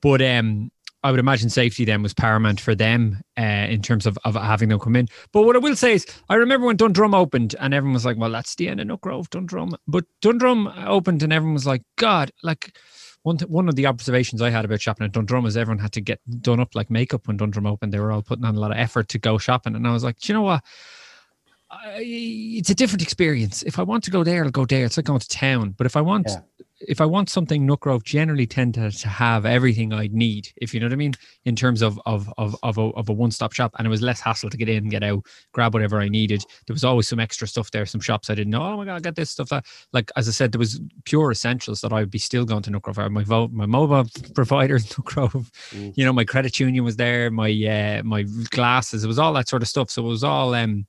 But 0.01 0.23
um, 0.23 0.71
I 1.03 1.11
would 1.11 1.21
imagine 1.21 1.51
safety 1.51 1.85
then 1.85 2.03
was 2.03 2.15
paramount 2.15 2.61
for 2.61 2.75
them 2.75 3.21
uh, 3.39 3.67
in 3.69 3.83
terms 3.83 4.07
of, 4.07 4.19
of 4.25 4.35
having 4.35 4.71
them 4.71 4.81
come 4.81 4.97
in. 4.97 5.09
But 5.33 5.43
what 5.43 5.57
I 5.57 5.59
will 5.59 5.77
say 5.77 5.95
is, 5.95 6.07
I 6.29 6.35
remember 6.35 6.67
when 6.67 6.77
Dundrum 6.77 7.15
opened 7.15 7.55
and 7.59 7.73
everyone 7.73 7.95
was 7.95 8.05
like, 8.05 8.19
well, 8.19 8.31
that's 8.31 8.55
the 8.55 8.69
end 8.69 8.81
of 8.81 8.87
Nutgrove, 8.87 9.31
Dundrum. 9.31 9.77
But 9.87 10.05
Dundrum 10.21 10.69
opened 10.87 11.23
and 11.23 11.33
everyone 11.33 11.55
was 11.55 11.67
like, 11.67 11.83
God, 11.97 12.33
like 12.43 12.77
one 13.23 13.37
th- 13.37 13.51
one 13.51 13.69
of 13.69 13.77
the 13.77 13.87
observations 13.87 14.41
I 14.41 14.51
had 14.51 14.65
about 14.65 14.81
shopping 14.81 15.05
at 15.05 15.13
Dundrum 15.13 15.47
is 15.47 15.57
everyone 15.57 15.79
had 15.79 15.93
to 15.93 16.01
get 16.01 16.21
done 16.41 16.61
up 16.61 16.75
like 16.75 16.91
makeup 16.91 17.27
when 17.27 17.37
Dundrum 17.37 17.67
opened. 17.67 17.93
They 17.93 18.01
were 18.01 18.13
all 18.13 18.23
putting 18.23 18.45
on 18.45 18.57
a 18.57 18.61
lot 18.61 18.71
of 18.71 18.79
effort 18.79 19.09
to 19.11 19.19
go 19.19 19.39
shopping, 19.39 19.77
and 19.77 19.87
I 19.87 19.93
was 19.93 20.05
like, 20.05 20.29
you 20.29 20.35
know 20.35 20.43
what? 20.43 20.65
I, 21.71 22.01
it's 22.03 22.71
a 22.71 22.75
different 22.75 23.03
experience. 23.03 23.63
If 23.63 23.79
I 23.79 23.83
want 23.83 24.03
to 24.05 24.11
go 24.11 24.25
there, 24.25 24.45
I'll 24.45 24.51
go 24.51 24.67
there. 24.67 24.85
It's 24.85 24.97
like 24.97 25.07
going 25.07 25.21
to 25.21 25.29
town. 25.29 25.75
But 25.77 25.87
if 25.87 25.97
I 25.97 26.01
want 26.01 26.27
yeah 26.29 26.41
if 26.81 27.01
I 27.01 27.05
want 27.05 27.29
something, 27.29 27.67
Nutgrove 27.67 28.05
generally 28.05 28.47
tend 28.47 28.75
to, 28.75 28.91
to 28.91 29.09
have 29.09 29.45
everything 29.45 29.93
I'd 29.93 30.15
need, 30.15 30.49
if 30.57 30.73
you 30.73 30.81
know 30.81 30.87
what 30.87 30.93
I 30.93 30.97
mean, 30.97 31.15
in 31.45 31.55
terms 31.55 31.83
of 31.83 32.01
of 32.07 32.33
of 32.39 32.57
of 32.63 32.79
a, 32.79 32.83
of 32.91 33.09
a 33.09 33.13
one 33.13 33.31
stop 33.31 33.53
shop, 33.53 33.75
and 33.79 33.87
it 33.87 33.91
was 33.91 34.03
less 34.03 34.21
hassle 34.21 34.51
to 34.51 34.57
get 34.57 34.69
in, 34.69 34.89
get 34.89 35.03
out, 35.03 35.25
grab 35.53 35.75
whatever 35.75 36.01
I 36.01 36.09
needed. 36.09 36.45
There 36.67 36.75
was 36.75 36.85
always 36.85 37.09
some 37.09 37.21
extra 37.21 37.47
stuff 37.47 37.71
there, 37.71 37.87
some 37.87 38.01
shops 38.01 38.31
I 38.31 38.35
didn't 38.35 38.51
know. 38.51 38.63
Oh 38.63 38.77
my 38.77 38.85
god, 38.85 38.97
I 38.97 39.01
got 39.01 39.17
this 39.17 39.31
stuff. 39.31 39.51
That 39.51 39.67
like 39.93 40.11
as 40.17 40.29
I 40.29 40.33
said, 40.33 40.53
there 40.53 40.59
was 40.59 40.81
pure 41.05 41.31
essentials 41.31 41.81
that 41.83 41.93
I 41.93 42.01
would 42.01 42.11
be 42.11 42.19
still 42.19 42.45
going 42.45 42.63
to 42.63 42.71
Nutgrove. 42.71 43.11
My 43.11 43.25
vo- 43.25 43.49
my 43.49 43.67
mobile 43.67 44.09
provider, 44.35 44.79
Nutgrove, 44.79 45.51
mm. 45.71 45.93
you 45.97 46.05
know, 46.05 46.13
my 46.13 46.25
credit 46.25 46.59
union 46.59 46.85
was 46.85 46.97
there, 46.97 47.31
my 47.31 47.51
uh, 47.51 48.03
my 48.05 48.23
glasses, 48.51 49.05
it 49.05 49.09
was 49.09 49.19
all 49.19 49.33
that 49.35 49.49
sort 49.49 49.63
of 49.63 49.69
stuff. 49.69 49.91
So 49.91 50.05
it 50.05 50.09
was 50.09 50.25
all 50.25 50.55
um 50.55 50.87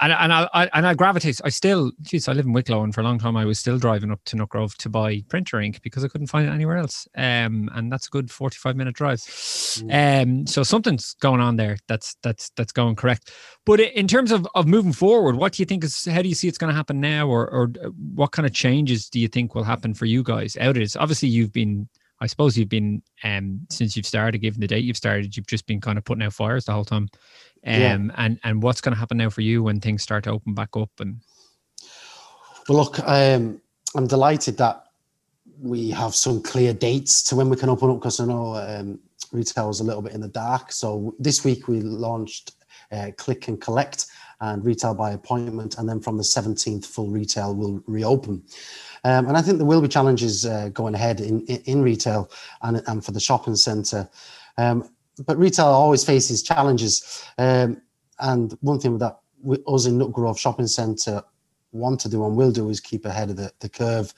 and 0.00 0.12
and 0.12 0.32
I, 0.32 0.48
I, 0.54 0.70
and 0.74 0.86
I 0.86 0.94
gravitate. 0.94 1.40
I 1.44 1.48
still, 1.48 1.92
geez, 2.02 2.28
I 2.28 2.32
live 2.32 2.46
in 2.46 2.52
Wicklow, 2.52 2.82
and 2.82 2.94
for 2.94 3.00
a 3.00 3.04
long 3.04 3.18
time 3.18 3.36
I 3.36 3.44
was 3.44 3.58
still 3.58 3.78
driving 3.78 4.10
up 4.10 4.20
to 4.24 4.36
Nutgrove 4.36 4.76
to 4.76 4.88
buy 4.88 5.22
printer 5.28 5.60
ink 5.60 5.80
because 5.82 6.04
I 6.04 6.08
couldn't 6.08 6.26
find 6.28 6.48
it 6.48 6.52
anywhere 6.52 6.76
else. 6.76 7.06
Um, 7.16 7.70
and 7.74 7.90
that's 7.90 8.06
a 8.06 8.10
good 8.10 8.30
forty-five 8.30 8.76
minute 8.76 8.94
drive. 8.94 9.18
Mm. 9.18 10.22
Um, 10.22 10.46
so 10.46 10.62
something's 10.62 11.14
going 11.14 11.40
on 11.40 11.56
there. 11.56 11.76
That's 11.88 12.16
that's 12.22 12.50
that's 12.56 12.72
going 12.72 12.96
correct. 12.96 13.30
But 13.66 13.80
in 13.80 14.08
terms 14.08 14.32
of 14.32 14.46
of 14.54 14.66
moving 14.66 14.92
forward, 14.92 15.36
what 15.36 15.52
do 15.52 15.62
you 15.62 15.66
think 15.66 15.84
is? 15.84 16.04
How 16.04 16.22
do 16.22 16.28
you 16.28 16.34
see 16.34 16.48
it's 16.48 16.58
going 16.58 16.72
to 16.72 16.76
happen 16.76 17.00
now, 17.00 17.28
or 17.28 17.48
or 17.50 17.68
what 18.14 18.32
kind 18.32 18.46
of 18.46 18.52
changes 18.52 19.08
do 19.08 19.20
you 19.20 19.28
think 19.28 19.54
will 19.54 19.64
happen 19.64 19.94
for 19.94 20.06
you 20.06 20.22
guys 20.22 20.56
out 20.56 20.70
of 20.70 20.74
this? 20.76 20.96
Obviously, 20.96 21.28
you've 21.28 21.52
been 21.52 21.88
I 22.20 22.26
suppose 22.26 22.58
you've 22.58 22.68
been 22.68 23.02
um 23.24 23.60
since 23.70 23.96
you've 23.96 24.06
started, 24.06 24.38
given 24.38 24.60
the 24.60 24.66
date 24.66 24.84
you've 24.84 24.96
started, 24.96 25.36
you've 25.36 25.46
just 25.46 25.66
been 25.66 25.80
kind 25.80 25.98
of 25.98 26.04
putting 26.04 26.22
out 26.24 26.32
fires 26.32 26.64
the 26.64 26.72
whole 26.72 26.84
time. 26.84 27.08
Um, 27.66 27.80
yeah. 27.80 27.98
and 28.16 28.40
and 28.44 28.62
what's 28.62 28.80
going 28.80 28.94
to 28.94 28.98
happen 28.98 29.18
now 29.18 29.30
for 29.30 29.40
you 29.40 29.62
when 29.62 29.80
things 29.80 30.02
start 30.02 30.24
to 30.24 30.30
open 30.30 30.54
back 30.54 30.76
up? 30.76 30.90
And 31.00 31.20
well, 32.68 32.78
look, 32.78 33.00
um, 33.00 33.60
I'm 33.94 34.06
delighted 34.06 34.56
that 34.58 34.84
we 35.60 35.90
have 35.90 36.14
some 36.14 36.42
clear 36.42 36.72
dates 36.72 37.22
to 37.24 37.36
when 37.36 37.48
we 37.48 37.56
can 37.56 37.68
open 37.68 37.90
up 37.90 37.96
because 37.96 38.20
I 38.20 38.26
know 38.26 38.54
um, 38.54 39.00
retail 39.32 39.68
was 39.68 39.80
a 39.80 39.84
little 39.84 40.02
bit 40.02 40.12
in 40.12 40.20
the 40.20 40.28
dark. 40.28 40.72
So 40.72 41.14
this 41.18 41.44
week 41.44 41.68
we 41.68 41.80
launched 41.80 42.52
uh, 42.92 43.10
Click 43.16 43.48
and 43.48 43.60
Collect 43.60 44.06
and 44.40 44.64
retail 44.64 44.94
by 44.94 45.12
appointment, 45.12 45.78
and 45.78 45.88
then 45.88 46.00
from 46.00 46.16
the 46.16 46.22
17th, 46.22 46.86
full 46.86 47.08
retail 47.08 47.54
will 47.54 47.82
reopen. 47.86 48.42
Um, 49.04 49.26
and 49.26 49.36
I 49.36 49.42
think 49.42 49.58
there 49.58 49.66
will 49.66 49.80
be 49.80 49.88
challenges 49.88 50.46
uh, 50.46 50.68
going 50.68 50.94
ahead 50.94 51.20
in, 51.20 51.40
in, 51.46 51.60
in, 51.64 51.82
retail 51.82 52.30
and, 52.62 52.82
and 52.86 53.04
for 53.04 53.12
the 53.12 53.20
shopping 53.20 53.56
centre. 53.56 54.08
Um, 54.56 54.88
but 55.26 55.38
retail 55.38 55.66
always 55.66 56.04
faces 56.04 56.42
challenges. 56.42 57.24
Um, 57.38 57.80
and 58.20 58.56
one 58.60 58.80
thing 58.80 58.98
that 58.98 59.18
we, 59.42 59.58
us 59.66 59.86
in 59.86 59.98
Nutgrove 59.98 60.38
Shopping 60.38 60.66
Centre 60.66 61.22
want 61.72 62.00
to 62.00 62.08
do 62.08 62.24
and 62.24 62.36
will 62.36 62.50
do 62.50 62.68
is 62.70 62.80
keep 62.80 63.04
ahead 63.04 63.30
of 63.30 63.36
the, 63.36 63.52
the 63.60 63.68
curve. 63.68 64.12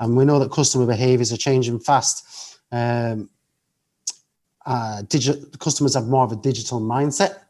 And 0.00 0.16
we 0.16 0.24
know 0.24 0.38
that 0.38 0.50
customer 0.50 0.86
behaviours 0.86 1.32
are 1.32 1.36
changing 1.36 1.80
fast. 1.80 2.58
Um, 2.70 3.28
uh, 4.64 5.02
customers 5.58 5.94
have 5.94 6.06
more 6.06 6.24
of 6.24 6.32
a 6.32 6.36
digital 6.36 6.80
mindset. 6.80 7.40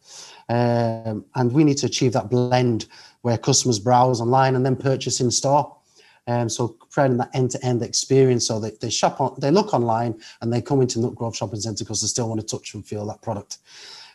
Um, 0.48 1.24
and 1.34 1.52
we 1.52 1.64
need 1.64 1.78
to 1.78 1.86
achieve 1.86 2.12
that 2.14 2.30
blend 2.30 2.86
where 3.22 3.38
customers 3.38 3.78
browse 3.78 4.20
online 4.20 4.56
and 4.56 4.66
then 4.66 4.76
purchase 4.76 5.20
in 5.20 5.30
store. 5.30 5.76
Um, 6.26 6.48
so 6.48 6.68
creating 6.68 7.16
that 7.18 7.30
end-to-end 7.34 7.82
experience 7.82 8.46
so 8.46 8.60
they, 8.60 8.70
they 8.80 8.90
shop 8.90 9.20
on, 9.20 9.34
they 9.38 9.50
look 9.50 9.74
online 9.74 10.20
and 10.40 10.52
they 10.52 10.62
come 10.62 10.80
into 10.80 10.98
Nutgrove 10.98 11.34
Shopping 11.34 11.60
Centre 11.60 11.84
because 11.84 12.00
they 12.00 12.06
still 12.06 12.28
want 12.28 12.40
to 12.40 12.46
touch 12.46 12.74
and 12.74 12.86
feel 12.86 13.06
that 13.06 13.22
product. 13.22 13.58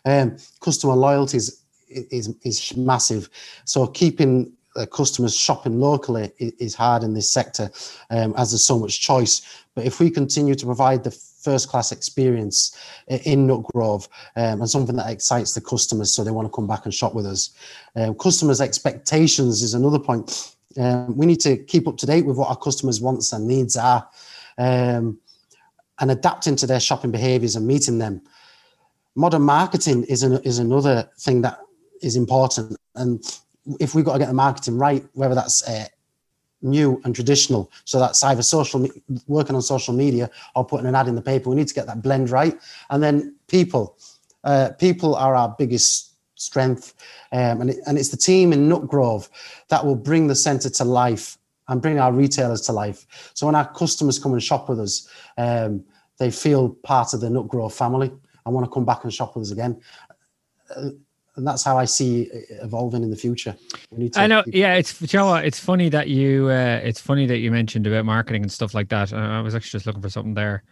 Um, 0.06 0.38
customer 0.62 0.94
loyalty 0.94 1.38
is, 1.38 1.64
is, 1.90 2.34
is 2.44 2.76
massive. 2.78 3.30
So 3.66 3.88
keeping 3.88 4.54
uh, 4.78 4.86
customers 4.86 5.36
shopping 5.36 5.80
locally 5.80 6.32
is, 6.38 6.76
hard 6.76 7.04
in 7.04 7.14
this 7.14 7.32
sector 7.32 7.70
um, 8.12 8.34
as 8.38 8.52
there's 8.52 8.64
so 8.64 8.78
much 8.78 9.02
choice. 9.02 9.66
But 9.76 9.86
if 9.86 10.00
we 10.00 10.10
continue 10.10 10.56
to 10.56 10.66
provide 10.66 11.04
the 11.04 11.12
first 11.12 11.70
class 11.70 11.92
experience 11.92 12.78
in 13.08 13.48
Nutgrove 13.48 14.08
um, 14.36 14.60
and 14.62 14.70
something 14.70 14.96
that 14.98 15.10
excites 15.10 15.54
the 15.54 15.62
customers 15.62 16.14
so 16.14 16.24
they 16.24 16.32
want 16.32 16.48
to 16.48 16.54
come 16.54 16.68
back 16.68 16.86
and 16.86 16.94
shop 16.94 17.14
with 17.14 17.26
us. 17.26 17.52
Um, 17.96 18.16
customers' 18.16 18.62
expectations 18.62 19.62
is 19.62 19.74
another 19.74 20.00
point. 20.00 20.57
Um, 20.78 21.18
we 21.18 21.26
need 21.26 21.40
to 21.42 21.58
keep 21.58 21.88
up 21.88 21.98
to 21.98 22.06
date 22.06 22.26
with 22.26 22.38
what 22.38 22.50
our 22.50 22.56
customers' 22.56 23.02
wants 23.02 23.34
and 23.34 23.48
needs 23.48 23.76
are 23.76 24.08
um, 24.58 25.20
and 26.00 26.12
adapting 26.12 26.56
to 26.58 26.68
their 26.68 26.80
shopping 26.80 27.12
behaviors 27.12 27.56
and 27.56 27.66
meeting 27.66 27.98
them. 27.98 28.22
Modern 29.16 29.42
marketing 29.42 30.04
is, 30.04 30.24
an, 30.24 30.34
is 30.44 30.60
another 30.60 31.10
thing 31.18 31.42
that 31.42 31.60
is 32.02 32.16
important. 32.16 32.78
And 32.96 33.24
if 33.80 33.96
we've 33.96 34.06
got 34.06 34.14
to 34.14 34.20
get 34.20 34.28
the 34.28 34.34
marketing 34.34 34.78
right, 34.78 35.04
whether 35.14 35.34
that's 35.34 35.68
uh, 35.68 35.88
new 36.62 37.02
and 37.04 37.16
traditional, 37.16 37.72
so 37.86 38.00
that's 38.00 38.24
either 38.24 38.44
social 38.44 38.88
working 39.26 39.56
on 39.56 39.62
social 39.64 39.94
media 39.94 40.30
or 40.56 40.66
putting 40.66 40.86
an 40.86 40.96
ad 40.96 41.08
in 41.08 41.16
the 41.16 41.22
paper, 41.22 41.50
we 41.50 41.56
need 41.56 41.68
to 41.68 41.74
get 41.74 41.88
that 41.88 42.04
blend 42.04 42.30
right. 42.30 42.60
And 42.92 43.02
then 43.02 43.36
people, 43.48 43.98
uh, 44.44 44.70
people 44.78 45.16
are 45.16 45.36
our 45.36 45.56
biggest 45.58 46.17
strength. 46.38 46.94
Um, 47.32 47.62
and, 47.62 47.70
it, 47.72 47.78
and 47.86 47.98
it's 47.98 48.10
the 48.10 48.18
team 48.18 48.54
in 48.54 48.70
Nutgrove 48.70 49.30
that 49.68 49.86
will 49.86 49.96
bring 49.96 50.28
the 50.28 50.36
centre 50.36 50.70
to 50.70 50.84
life 50.86 51.38
and 51.68 51.82
bring 51.82 52.00
our 52.00 52.14
retailers 52.14 52.62
to 52.62 52.72
life. 52.72 53.32
So 53.34 53.46
when 53.46 53.56
our 53.56 53.68
customers 53.74 54.20
come 54.20 54.32
and 54.32 54.42
shop 54.42 54.70
with 54.70 54.80
us, 54.80 55.10
um, 55.38 55.84
they 56.18 56.32
feel 56.32 56.70
part 56.70 57.14
of 57.14 57.20
the 57.20 57.28
Nutgrove 57.28 57.74
family 57.74 58.12
and 58.46 58.56
want 58.56 58.66
to 58.66 58.72
come 58.72 58.86
back 58.86 59.04
and 59.04 59.14
shop 59.14 59.36
with 59.36 59.48
us 59.48 59.52
again. 59.52 59.82
Uh, 60.76 60.90
and 61.36 61.46
that's 61.46 61.64
how 61.64 61.78
I 61.78 61.86
see 61.86 62.30
evolving 62.62 63.04
in 63.04 63.12
the 63.12 63.16
future. 63.16 63.56
I 64.16 64.26
know. 64.26 64.44
Yeah, 64.48 64.74
it's 64.74 65.00
you 65.14 65.20
know 65.20 65.28
what, 65.28 65.46
It's 65.46 65.60
funny 65.60 65.88
that 65.90 66.08
you. 66.08 66.50
Uh, 66.50 66.82
it's 66.84 67.00
funny 67.00 67.28
that 67.28 67.38
you 67.38 67.52
mentioned 67.52 67.86
about 67.86 68.06
marketing 68.06 68.42
and 68.42 68.52
stuff 68.52 68.74
like 68.74 68.90
that. 68.90 69.14
I 69.14 69.40
was 69.42 69.54
actually 69.54 69.78
just 69.78 69.86
looking 69.86 70.02
for 70.02 70.10
something 70.10 70.34
there. 70.34 70.64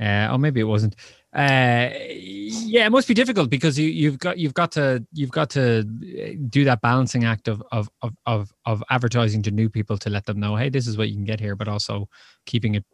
Uh, 0.00 0.28
or 0.32 0.38
maybe 0.38 0.60
it 0.60 0.64
wasn't 0.64 0.96
uh, 1.32 1.90
yeah, 1.94 2.86
it 2.86 2.90
must 2.90 3.06
be 3.06 3.14
difficult 3.14 3.50
because 3.50 3.78
you, 3.78 3.88
you've 3.88 4.18
got 4.18 4.36
you've 4.36 4.54
got 4.54 4.72
to 4.72 5.04
you've 5.12 5.30
got 5.30 5.48
to 5.50 5.80
uh, 5.80 6.32
do 6.48 6.64
that 6.64 6.80
balancing 6.80 7.24
act 7.24 7.46
of 7.46 7.62
of 7.70 7.88
of 8.02 8.12
of, 8.26 8.52
of 8.66 8.82
advertising 8.90 9.40
to 9.42 9.52
new 9.52 9.68
people 9.68 9.96
to 9.96 10.10
let 10.10 10.26
them 10.26 10.40
know, 10.40 10.56
hey, 10.56 10.68
this 10.68 10.88
is 10.88 10.98
what 10.98 11.08
you 11.08 11.14
can 11.14 11.24
get 11.24 11.38
here, 11.38 11.54
but 11.54 11.68
also 11.68 12.08
keeping 12.46 12.74
it 12.74 12.84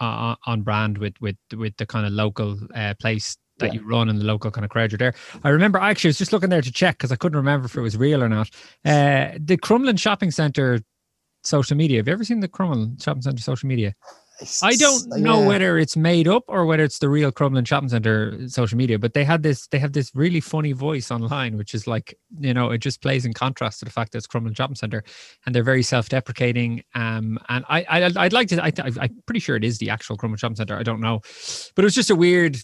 uh, 0.00 0.34
on 0.46 0.62
brand 0.62 0.98
with 0.98 1.14
with 1.20 1.36
with 1.56 1.76
the 1.76 1.86
kind 1.86 2.06
of 2.06 2.12
local 2.12 2.58
uh, 2.74 2.94
place 2.98 3.36
that 3.58 3.72
yeah. 3.72 3.80
you 3.80 3.86
run 3.86 4.08
and 4.08 4.20
the 4.20 4.24
local 4.24 4.50
kind 4.50 4.64
of 4.64 4.70
crowd 4.72 4.90
you're 4.90 4.98
there. 4.98 5.14
I 5.44 5.50
remember 5.50 5.78
actually 5.78 6.08
I 6.08 6.10
was 6.10 6.18
just 6.18 6.32
looking 6.32 6.50
there 6.50 6.60
to 6.60 6.72
check 6.72 6.98
because 6.98 7.12
I 7.12 7.16
couldn't 7.16 7.36
remember 7.36 7.66
if 7.66 7.76
it 7.76 7.80
was 7.80 7.96
real 7.96 8.24
or 8.24 8.28
not. 8.28 8.50
Uh, 8.84 9.30
the 9.38 9.56
Crumlin 9.56 9.96
Shopping 9.96 10.32
Centre 10.32 10.80
social 11.44 11.76
media. 11.76 11.98
Have 11.98 12.08
you 12.08 12.14
ever 12.14 12.24
seen 12.24 12.40
the 12.40 12.48
Crumlin 12.48 13.00
Shopping 13.00 13.22
Centre 13.22 13.42
social 13.42 13.68
media? 13.68 13.94
I 14.62 14.74
don't 14.74 15.06
know 15.20 15.40
yeah. 15.40 15.46
whether 15.46 15.78
it's 15.78 15.96
made 15.96 16.26
up 16.26 16.44
or 16.48 16.66
whether 16.66 16.82
it's 16.82 16.98
the 16.98 17.08
real 17.08 17.30
Crumlin 17.30 17.66
Shopping 17.66 17.88
Centre 17.88 18.48
social 18.48 18.76
media, 18.76 18.98
but 18.98 19.14
they 19.14 19.24
had 19.24 19.42
this 19.42 19.68
they 19.68 19.78
have 19.78 19.92
this 19.92 20.10
really 20.14 20.40
funny 20.40 20.72
voice 20.72 21.10
online, 21.10 21.56
which 21.56 21.74
is 21.74 21.86
like, 21.86 22.18
you 22.40 22.52
know, 22.52 22.70
it 22.70 22.78
just 22.78 23.00
plays 23.00 23.24
in 23.24 23.32
contrast 23.32 23.78
to 23.78 23.84
the 23.84 23.92
fact 23.92 24.12
that 24.12 24.18
it's 24.18 24.26
Crumlin 24.26 24.56
Shopping 24.56 24.74
Centre 24.74 25.04
and 25.46 25.54
they're 25.54 25.62
very 25.62 25.82
self-deprecating. 25.82 26.82
Um, 26.94 27.38
and 27.48 27.64
I, 27.68 27.82
I 27.88 28.12
I'd 28.16 28.32
like 28.32 28.48
to 28.48 28.62
I, 28.62 28.72
I'm 29.00 29.22
pretty 29.26 29.40
sure 29.40 29.54
it 29.56 29.64
is 29.64 29.78
the 29.78 29.90
actual 29.90 30.16
Crumlin 30.16 30.38
Shopping 30.38 30.56
Centre. 30.56 30.76
I 30.76 30.82
don't 30.82 31.00
know. 31.00 31.20
But 31.76 31.84
it 31.84 31.86
was 31.86 31.94
just 31.94 32.10
a 32.10 32.16
weird 32.16 32.56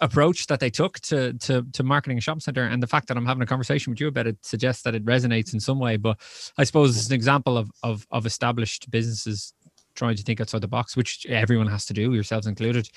approach 0.00 0.46
that 0.46 0.60
they 0.60 0.70
took 0.70 1.00
to 1.00 1.32
to 1.34 1.64
to 1.72 1.82
marketing 1.82 2.18
a 2.18 2.20
shopping 2.20 2.40
center 2.40 2.64
and 2.64 2.82
the 2.82 2.86
fact 2.86 3.08
that 3.08 3.16
I'm 3.16 3.26
having 3.26 3.42
a 3.42 3.46
conversation 3.46 3.90
with 3.90 4.00
you 4.00 4.08
about 4.08 4.26
it 4.26 4.36
suggests 4.42 4.82
that 4.82 4.94
it 4.94 5.04
resonates 5.06 5.54
in 5.54 5.60
some 5.60 5.78
way 5.78 5.96
but 5.96 6.20
I 6.58 6.64
suppose 6.64 6.96
it's 6.96 7.08
an 7.08 7.14
example 7.14 7.56
of 7.56 7.70
of 7.82 8.06
of 8.10 8.26
established 8.26 8.90
businesses 8.90 9.54
trying 9.96 10.16
to 10.16 10.22
think 10.22 10.40
outside 10.40 10.60
the 10.60 10.68
box, 10.68 10.96
which 10.96 11.26
everyone 11.28 11.66
has 11.66 11.86
to 11.86 11.92
do, 11.92 12.12
yourselves 12.14 12.46
included, 12.46 12.88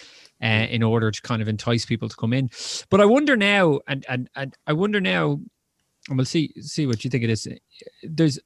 uh, 0.44 0.68
in 0.70 0.84
order 0.84 1.10
to 1.10 1.22
kind 1.22 1.42
of 1.42 1.48
entice 1.48 1.86
people 1.86 2.10
to 2.10 2.16
come 2.16 2.34
in. 2.34 2.50
But 2.90 3.02
I 3.02 3.06
wonder 3.06 3.36
now, 3.36 3.80
and 3.88 4.06
and 4.08 4.30
and 4.36 4.56
I 4.68 4.74
wonder 4.74 5.02
now, 5.02 5.40
and 6.10 6.18
we'll 6.18 6.26
see 6.26 6.54
see 6.62 6.86
what 6.86 7.04
you 7.04 7.10
think 7.10 7.24
it 7.24 7.30
is. 7.30 7.48
There's 8.04 8.40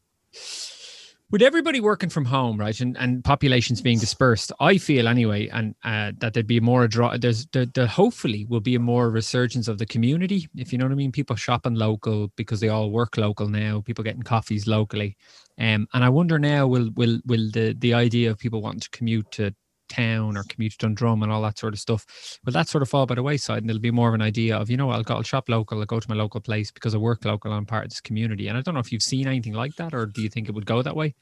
with 1.34 1.42
everybody 1.42 1.80
working 1.82 2.12
from 2.12 2.25
home, 2.25 2.60
right, 2.60 2.80
and, 2.80 2.96
and 3.00 3.24
populations 3.24 3.82
being 3.82 3.98
dispersed, 3.98 4.52
I 4.60 4.78
feel 4.78 5.08
anyway, 5.08 5.48
and 5.48 5.74
uh, 5.84 6.12
that 6.20 6.36
there'd 6.36 6.46
be 6.46 6.60
more 6.60 6.88
draw. 6.88 7.18
There's 7.18 7.48
there, 7.48 7.66
there 7.66 7.88
hopefully 7.88 8.46
will 8.48 8.60
be 8.60 8.75
a 8.75 8.80
more 8.80 9.10
resurgence 9.10 9.68
of 9.68 9.80
the 9.80 9.86
community, 9.88 10.48
if 10.56 10.72
you 10.72 10.78
know 10.78 10.86
what 10.86 10.92
I 10.92 10.96
mean. 10.96 11.12
People 11.12 11.36
shopping 11.36 11.74
local 11.74 12.32
because 12.36 12.60
they 12.60 12.70
all 12.70 12.92
work 12.92 13.18
local 13.18 13.50
now. 13.50 13.82
People 13.82 14.04
getting 14.04 14.22
coffees 14.22 14.68
locally, 14.68 15.18
um, 15.58 15.88
and 15.96 16.04
I 16.04 16.10
wonder 16.10 16.38
now 16.38 16.68
will 16.68 16.92
will 16.94 17.20
will 17.25 17.50
the 17.52 17.75
the 17.80 17.96
idea 17.96 18.30
of 18.30 18.38
people 18.38 18.62
wanting 18.62 18.82
to 18.82 18.90
commute 18.92 19.32
to 19.32 19.56
town 19.90 20.38
or 20.38 20.44
commute 20.44 20.74
to 20.74 20.78
Dundrum 20.80 21.24
and 21.24 21.32
all 21.32 21.42
that 21.42 21.58
sort 21.58 21.74
of 21.74 21.80
stuff, 21.80 22.40
will 22.46 22.54
that 22.54 22.68
sort 22.68 22.82
of 22.82 22.90
fall 22.90 23.06
by 23.06 23.16
the 23.16 23.24
wayside 23.24 23.62
and 23.62 23.70
it'll 23.70 23.82
be 23.82 23.92
more 23.92 24.10
of 24.10 24.13
an 24.13 24.22
idea 24.22 24.58
of, 24.58 24.70
you 24.70 24.78
know, 24.78 24.90
I'll 24.90 25.04
go, 25.04 25.16
I'll 25.16 25.24
shop 25.24 25.50
local, 25.50 25.80
I'll 25.80 25.86
go 25.86 26.00
to 26.00 26.10
my 26.10 26.16
local 26.16 26.42
place 26.42 26.72
because 26.72 26.96
I 26.96 26.98
work 26.98 27.25
local, 27.25 27.52
I'm 27.52 27.66
part 27.66 27.86
of 27.86 27.92
this 27.92 28.02
community. 28.02 28.48
And 28.48 28.58
I 28.58 28.62
don't 28.62 28.74
know 28.74 28.80
if 28.80 28.92
you've 28.92 29.04
seen 29.04 29.28
anything 29.28 29.54
like 29.54 29.75
that 29.75 29.94
or 29.94 30.06
do 30.06 30.22
you 30.22 30.30
think 30.30 30.50
it 30.50 30.56
would 30.56 30.66
go 30.66 30.82
that 30.82 30.96
way? 30.96 31.16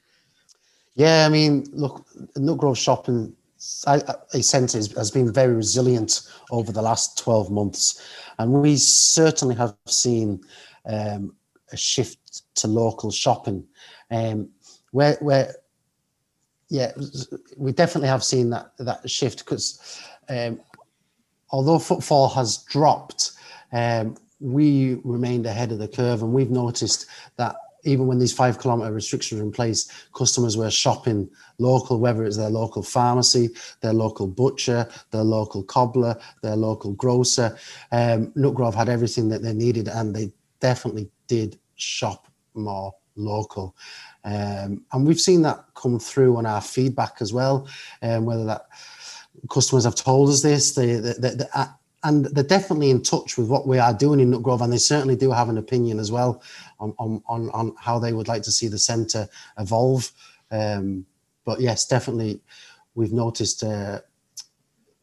Yeah, 0.95 1.25
I 1.25 1.29
mean, 1.29 1.65
look, 1.71 2.05
Nutgrove 2.37 2.77
Shopping 2.77 3.33
a 4.33 4.41
centre 4.41 4.77
has 4.77 5.11
been 5.11 5.31
very 5.31 5.53
resilient 5.53 6.21
over 6.49 6.71
the 6.71 6.81
last 6.81 7.17
12 7.19 7.51
months. 7.51 8.01
And 8.39 8.53
we 8.53 8.75
certainly 8.77 9.55
have 9.55 9.75
seen 9.85 10.41
um, 10.85 11.35
a 11.71 11.77
shift 11.77 12.55
to 12.55 12.67
local 12.67 13.11
shopping. 13.11 13.63
Um, 14.09 14.49
where, 14.91 15.15
where 15.21 15.53
yeah, 16.71 16.93
we 17.57 17.73
definitely 17.73 18.07
have 18.07 18.23
seen 18.23 18.49
that 18.51 18.71
that 18.77 19.07
shift 19.09 19.39
because 19.39 20.01
um, 20.29 20.57
although 21.49 21.77
footfall 21.77 22.29
has 22.29 22.63
dropped, 22.69 23.33
um, 23.73 24.15
we 24.39 25.01
remained 25.03 25.45
ahead 25.45 25.73
of 25.73 25.79
the 25.79 25.87
curve, 25.89 26.23
and 26.23 26.31
we've 26.31 26.49
noticed 26.49 27.07
that 27.35 27.57
even 27.83 28.07
when 28.07 28.19
these 28.19 28.31
five 28.31 28.57
kilometre 28.57 28.93
restrictions 28.93 29.41
were 29.41 29.45
in 29.45 29.51
place, 29.51 30.07
customers 30.15 30.55
were 30.55 30.71
shopping 30.71 31.29
local, 31.57 31.99
whether 31.99 32.23
it's 32.23 32.37
their 32.37 32.49
local 32.49 32.83
pharmacy, 32.83 33.49
their 33.81 33.91
local 33.91 34.27
butcher, 34.27 34.87
their 35.11 35.25
local 35.25 35.63
cobbler, 35.63 36.15
their 36.41 36.55
local 36.55 36.93
grocer. 36.93 37.57
Um, 37.91 38.27
Nutgrove 38.37 38.75
had 38.75 38.87
everything 38.87 39.27
that 39.27 39.41
they 39.41 39.53
needed, 39.53 39.89
and 39.89 40.15
they 40.15 40.31
definitely 40.61 41.09
did 41.27 41.59
shop 41.75 42.27
more 42.53 42.93
local. 43.15 43.75
Um, 44.23 44.85
and 44.91 45.07
we've 45.07 45.19
seen 45.19 45.41
that 45.43 45.65
come 45.75 45.99
through 45.99 46.37
on 46.37 46.45
our 46.45 46.61
feedback 46.61 47.17
as 47.21 47.33
well, 47.33 47.67
um, 48.01 48.25
whether 48.25 48.45
that 48.45 48.67
customers 49.49 49.83
have 49.85 49.95
told 49.95 50.29
us 50.29 50.41
this, 50.41 50.73
they, 50.73 50.95
they, 50.95 51.13
they, 51.13 51.35
they 51.35 51.45
uh, 51.53 51.67
and 52.03 52.25
they're 52.25 52.43
definitely 52.43 52.89
in 52.89 53.03
touch 53.03 53.37
with 53.37 53.47
what 53.47 53.67
we 53.67 53.77
are 53.77 53.93
doing 53.93 54.19
in 54.19 54.31
Nutgrove, 54.31 54.61
and 54.61 54.73
they 54.73 54.77
certainly 54.77 55.15
do 55.15 55.31
have 55.31 55.49
an 55.49 55.57
opinion 55.57 55.99
as 55.99 56.11
well 56.11 56.41
on 56.79 56.93
on, 56.97 57.21
on, 57.27 57.49
on 57.51 57.75
how 57.79 57.99
they 57.99 58.13
would 58.13 58.27
like 58.27 58.41
to 58.43 58.51
see 58.51 58.67
the 58.67 58.79
centre 58.79 59.27
evolve. 59.59 60.11
Um, 60.49 61.05
but 61.45 61.61
yes, 61.61 61.85
definitely, 61.85 62.41
we've 62.95 63.13
noticed 63.13 63.63
uh, 63.63 63.99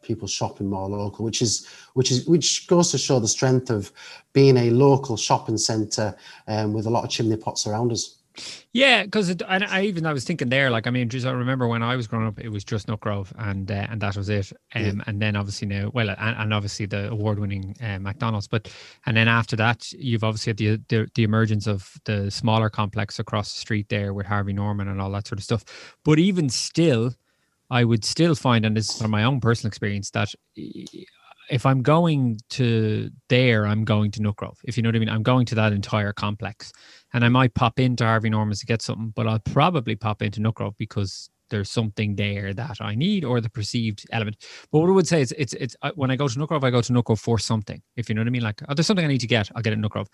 people 0.09 0.27
shopping 0.27 0.67
more 0.67 0.88
local, 0.88 1.25
which 1.25 1.41
is 1.43 1.69
which 1.95 2.11
is 2.11 2.27
which 2.27 2.67
goes 2.67 2.91
to 2.91 2.99
show 2.99 3.21
the 3.21 3.29
strength 3.29 3.71
of 3.71 3.93
being 4.33 4.57
a 4.57 4.71
local 4.71 5.17
shopping 5.17 5.59
centre 5.59 6.17
um, 6.49 6.73
with 6.73 6.87
a 6.87 6.91
lot 6.91 7.05
of 7.05 7.11
chimney 7.11 7.37
pots 7.37 7.67
around 7.67 7.93
us. 7.93 8.19
Yeah, 8.73 9.05
because 9.05 9.31
I, 9.43 9.59
I 9.69 9.83
even 9.83 10.07
I 10.07 10.12
was 10.12 10.25
thinking 10.25 10.49
there, 10.49 10.71
like 10.71 10.87
I 10.87 10.91
mean, 10.91 11.09
just 11.09 11.27
I 11.27 11.33
remember 11.33 11.67
when 11.67 11.83
I 11.83 11.97
was 11.97 12.07
growing 12.07 12.27
up, 12.27 12.38
it 12.38 12.50
was 12.50 12.65
just 12.65 12.87
Nutgrove, 12.87 13.33
and 13.37 13.71
uh, 13.71 13.87
and 13.91 14.00
that 14.00 14.17
was 14.17 14.29
it. 14.29 14.53
Um, 14.75 14.83
yeah. 14.83 15.05
and 15.07 15.21
then 15.21 15.37
obviously 15.37 15.67
now, 15.67 15.91
well, 15.93 16.11
and, 16.11 16.37
and 16.37 16.55
obviously 16.55 16.87
the 16.87 17.11
award-winning 17.11 17.75
uh, 17.83 17.99
McDonald's, 17.99 18.47
but 18.49 18.73
and 19.07 19.17
then 19.17 19.29
after 19.29 19.57
that, 19.57 19.91
you've 19.93 20.25
obviously 20.25 20.50
had 20.50 20.59
the, 20.59 20.81
the 20.88 21.11
the 21.15 21.25
emergence 21.25 21.67
of 21.67 21.93
the 22.05 22.31
smaller 22.31 22.71
complex 22.71 23.19
across 23.19 23.53
the 23.53 23.61
street 23.61 23.88
there 23.88 24.15
with 24.15 24.27
Harvey 24.27 24.53
Norman 24.53 24.88
and 24.88 25.00
all 25.00 25.11
that 25.11 25.27
sort 25.27 25.38
of 25.38 25.45
stuff. 25.45 25.65
But 26.05 26.19
even 26.19 26.49
still, 26.49 27.12
I 27.71 27.85
would 27.85 28.05
still 28.05 28.35
find, 28.35 28.65
and 28.65 28.77
this 28.77 28.91
is 28.91 29.01
from 29.01 29.11
my 29.11 29.25
own 29.25 29.41
personal 29.41 29.69
experience, 29.69 30.11
that 30.11 30.35
if 31.51 31.65
I'm 31.67 31.83
going 31.83 32.39
to 32.51 33.11
there, 33.29 33.67
I'm 33.67 33.85
going 33.85 34.11
to 34.13 34.21
Nutgrove. 34.21 34.57
If 34.65 34.77
you 34.77 34.83
know 34.83 34.89
what 34.89 34.97
I 34.97 34.99
mean, 35.01 35.09
I'm 35.09 35.23
going 35.23 35.47
to 35.47 35.55
that 35.57 35.73
entire 35.73 36.13
complex, 36.13 36.73
and 37.13 37.25
I 37.25 37.29
might 37.29 37.55
pop 37.55 37.79
into 37.81 38.05
Harvey 38.05 38.31
Norman's 38.31 38.61
to 38.61 38.67
get 38.67 38.83
something, 38.83 39.13
but 39.15 39.27
I'll 39.27 39.39
probably 39.39 39.97
pop 39.97 40.23
into 40.23 40.41
Nutgrove 40.41 40.77
because 40.79 41.31
there's 41.51 41.71
something 41.71 42.15
there 42.15 42.53
that 42.53 42.77
I 42.81 42.95
need 42.95 43.25
or 43.25 43.41
the 43.41 43.49
perceived 43.49 44.07
element. 44.13 44.37
But 44.71 44.81
what 44.81 44.91
I 44.91 44.93
would 44.93 45.09
say 45.09 45.23
is, 45.23 45.33
it's 45.39 45.55
it's 45.55 45.75
when 45.95 46.11
I 46.11 46.17
go 46.17 46.29
to 46.29 46.39
Nutgrove, 46.39 46.65
I 46.65 46.71
go 46.71 46.83
to 46.83 46.93
Nutgrove 46.93 47.19
for 47.19 47.39
something. 47.39 47.81
If 47.97 48.09
you 48.09 48.15
know 48.15 48.21
what 48.21 48.29
I 48.29 48.31
mean, 48.31 48.43
like 48.43 48.61
oh, 48.69 48.75
there's 48.75 48.87
something 48.87 49.05
I 49.05 49.09
need 49.09 49.21
to 49.21 49.27
get, 49.27 49.51
I'll 49.55 49.63
get 49.63 49.73
it 49.73 49.79
in 49.79 49.83
Nutgrove. 49.83 50.09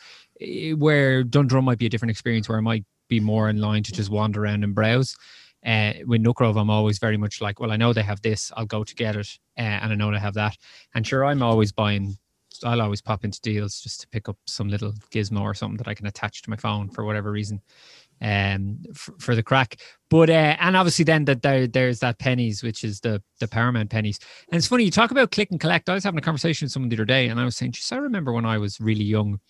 Where 0.78 1.24
Dundrum 1.24 1.64
might 1.64 1.78
be 1.78 1.86
a 1.86 1.88
different 1.88 2.10
experience, 2.10 2.48
where 2.48 2.58
I 2.58 2.62
might 2.62 2.84
be 3.08 3.20
more 3.20 3.48
in 3.48 3.60
line 3.60 3.82
to 3.82 3.92
just 3.92 4.10
wander 4.10 4.44
around 4.44 4.64
and 4.64 4.74
browse. 4.74 5.16
Uh, 5.64 5.94
with 6.06 6.22
Nutgrove, 6.22 6.60
I'm 6.60 6.70
always 6.70 6.98
very 6.98 7.16
much 7.16 7.40
like, 7.40 7.58
well, 7.58 7.72
I 7.72 7.76
know 7.76 7.92
they 7.92 8.02
have 8.02 8.20
this, 8.20 8.52
I'll 8.56 8.66
go 8.66 8.84
to 8.84 8.94
get 8.94 9.16
it, 9.16 9.38
uh, 9.58 9.62
and 9.62 9.92
I 9.92 9.94
know 9.94 10.10
they 10.10 10.18
have 10.18 10.34
that. 10.34 10.56
And 10.94 11.06
sure, 11.06 11.24
I'm 11.24 11.42
always 11.42 11.72
buying. 11.72 12.16
I'll 12.62 12.82
always 12.82 13.02
pop 13.02 13.24
into 13.24 13.40
Dealz 13.40 13.82
just 13.82 14.00
to 14.02 14.08
pick 14.08 14.28
up 14.28 14.36
some 14.46 14.68
little 14.68 14.92
gizmo 15.10 15.40
or 15.40 15.54
something 15.54 15.76
that 15.78 15.88
I 15.88 15.94
can 15.94 16.06
attach 16.06 16.42
to 16.42 16.50
my 16.50 16.56
phone 16.56 16.88
for 16.88 17.04
whatever 17.04 17.32
reason, 17.32 17.60
um, 18.22 18.78
for, 18.94 19.14
for 19.18 19.34
the 19.34 19.42
crack. 19.42 19.80
But 20.08 20.30
uh, 20.30 20.56
and 20.60 20.76
obviously 20.76 21.04
then 21.04 21.24
that 21.24 21.42
there 21.42 21.66
there's 21.66 21.98
that 21.98 22.18
Penneys, 22.18 22.62
which 22.62 22.84
is 22.84 23.00
the 23.00 23.20
the 23.40 23.48
Paramount 23.48 23.90
Penneys. 23.90 24.18
And 24.48 24.56
it's 24.56 24.68
funny 24.68 24.84
you 24.84 24.92
talk 24.92 25.10
about 25.10 25.32
click 25.32 25.50
and 25.50 25.58
collect. 25.58 25.88
I 25.88 25.94
was 25.94 26.04
having 26.04 26.18
a 26.18 26.22
conversation 26.22 26.66
with 26.66 26.72
someone 26.72 26.90
the 26.90 26.96
other 26.96 27.04
day, 27.04 27.28
and 27.28 27.40
I 27.40 27.44
was 27.44 27.56
saying, 27.56 27.72
just 27.72 27.92
I 27.92 27.96
remember 27.96 28.32
when 28.32 28.46
I 28.46 28.58
was 28.58 28.80
really 28.80 29.04
young, 29.04 29.40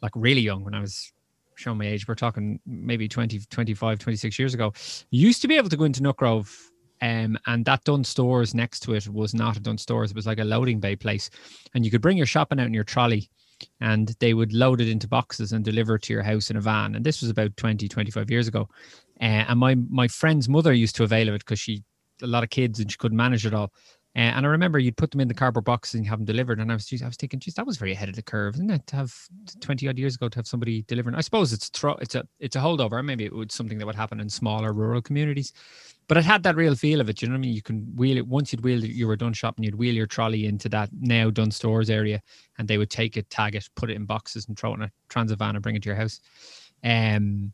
like 0.00 0.12
really 0.14 0.40
young, 0.40 0.64
when 0.64 0.74
I 0.74 0.80
was 0.80 1.12
showing 1.56 1.78
my 1.78 1.86
age, 1.86 2.06
we're 2.06 2.14
talking 2.14 2.60
maybe 2.66 3.08
20, 3.08 3.40
25, 3.50 3.98
26 3.98 4.38
years 4.38 4.54
ago, 4.54 4.72
used 5.10 5.42
to 5.42 5.48
be 5.48 5.56
able 5.56 5.68
to 5.68 5.76
go 5.76 5.84
into 5.84 6.00
Nutgrove 6.00 6.70
um, 7.02 7.38
and 7.46 7.64
that 7.64 7.84
Dunnes 7.84 8.08
Stores 8.08 8.54
next 8.54 8.80
to 8.80 8.94
it 8.94 9.08
was 9.08 9.34
not 9.34 9.56
a 9.56 9.60
Dunnes 9.60 9.82
Stores. 9.82 10.10
It 10.10 10.16
was 10.16 10.26
like 10.26 10.38
a 10.38 10.44
loading 10.44 10.80
bay 10.80 10.96
place. 10.96 11.30
And 11.74 11.84
you 11.84 11.90
could 11.90 12.00
bring 12.00 12.16
your 12.16 12.26
shopping 12.26 12.60
out 12.60 12.66
in 12.66 12.74
your 12.74 12.84
trolley 12.84 13.28
and 13.80 14.14
they 14.20 14.34
would 14.34 14.52
load 14.52 14.80
it 14.80 14.88
into 14.88 15.08
boxes 15.08 15.52
and 15.52 15.64
deliver 15.64 15.96
it 15.96 16.02
to 16.02 16.12
your 16.12 16.22
house 16.22 16.50
in 16.50 16.56
a 16.56 16.60
van. 16.60 16.94
And 16.94 17.04
this 17.04 17.20
was 17.20 17.30
about 17.30 17.56
20, 17.56 17.88
25 17.88 18.30
years 18.30 18.48
ago. 18.48 18.68
Uh, 19.20 19.44
and 19.48 19.58
my, 19.58 19.74
my 19.74 20.08
friend's 20.08 20.48
mother 20.48 20.72
used 20.72 20.96
to 20.96 21.04
avail 21.04 21.28
of 21.28 21.34
it 21.34 21.44
because 21.44 21.60
she, 21.60 21.82
a 22.22 22.26
lot 22.26 22.44
of 22.44 22.50
kids 22.50 22.80
and 22.80 22.90
she 22.90 22.98
couldn't 22.98 23.16
manage 23.16 23.46
it 23.46 23.54
all. 23.54 23.72
Uh, 24.16 24.32
and 24.34 24.46
I 24.46 24.48
remember 24.48 24.78
you'd 24.78 24.96
put 24.96 25.10
them 25.10 25.20
in 25.20 25.28
the 25.28 25.34
cardboard 25.34 25.66
boxes 25.66 25.96
and 25.96 26.06
have 26.06 26.18
them 26.18 26.24
delivered. 26.24 26.58
And 26.58 26.72
I 26.72 26.74
was, 26.74 26.90
I 27.02 27.06
was 27.06 27.16
thinking, 27.16 27.38
geez, 27.38 27.52
that 27.54 27.66
was 27.66 27.76
very 27.76 27.92
ahead 27.92 28.08
of 28.08 28.16
the 28.16 28.22
curve, 28.22 28.54
isn't 28.54 28.70
it? 28.70 28.86
To 28.86 28.96
have 28.96 29.14
twenty 29.60 29.86
odd 29.88 29.98
years 29.98 30.14
ago 30.14 30.30
to 30.30 30.38
have 30.38 30.46
somebody 30.46 30.82
delivering. 30.88 31.14
I 31.14 31.20
suppose 31.20 31.52
it's 31.52 31.68
tro- 31.68 31.98
it's 32.00 32.14
a 32.14 32.26
it's 32.40 32.56
a 32.56 32.60
holdover. 32.60 33.04
Maybe 33.04 33.26
it 33.26 33.34
would 33.34 33.52
something 33.52 33.76
that 33.76 33.84
would 33.84 33.94
happen 33.94 34.18
in 34.20 34.30
smaller 34.30 34.72
rural 34.72 35.02
communities. 35.02 35.52
But 36.08 36.16
it 36.16 36.24
had 36.24 36.42
that 36.44 36.56
real 36.56 36.74
feel 36.74 37.00
of 37.00 37.10
it. 37.10 37.20
You 37.20 37.28
know 37.28 37.32
what 37.32 37.38
I 37.38 37.40
mean? 37.42 37.52
You 37.52 37.62
can 37.62 37.94
wheel 37.94 38.16
it 38.16 38.26
once 38.26 38.52
you'd 38.52 38.64
wheel 38.64 38.82
it, 38.82 38.90
you 38.90 39.06
were 39.06 39.16
done 39.16 39.34
shopping, 39.34 39.64
you'd 39.64 39.74
wheel 39.74 39.94
your 39.94 40.06
trolley 40.06 40.46
into 40.46 40.70
that 40.70 40.88
now 40.98 41.28
Dunnes 41.28 41.56
Stores 41.56 41.90
area, 41.90 42.22
and 42.56 42.66
they 42.66 42.78
would 42.78 42.90
take 42.90 43.18
it, 43.18 43.28
tag 43.28 43.54
it, 43.54 43.68
put 43.74 43.90
it 43.90 43.96
in 43.96 44.06
boxes, 44.06 44.48
and 44.48 44.58
throw 44.58 44.72
it 44.72 44.76
in 44.76 44.82
a 44.84 44.92
transit 45.10 45.38
van 45.38 45.56
and 45.56 45.62
bring 45.62 45.76
it 45.76 45.82
to 45.82 45.88
your 45.88 45.96
house. 45.96 46.20
Um, 46.82 47.52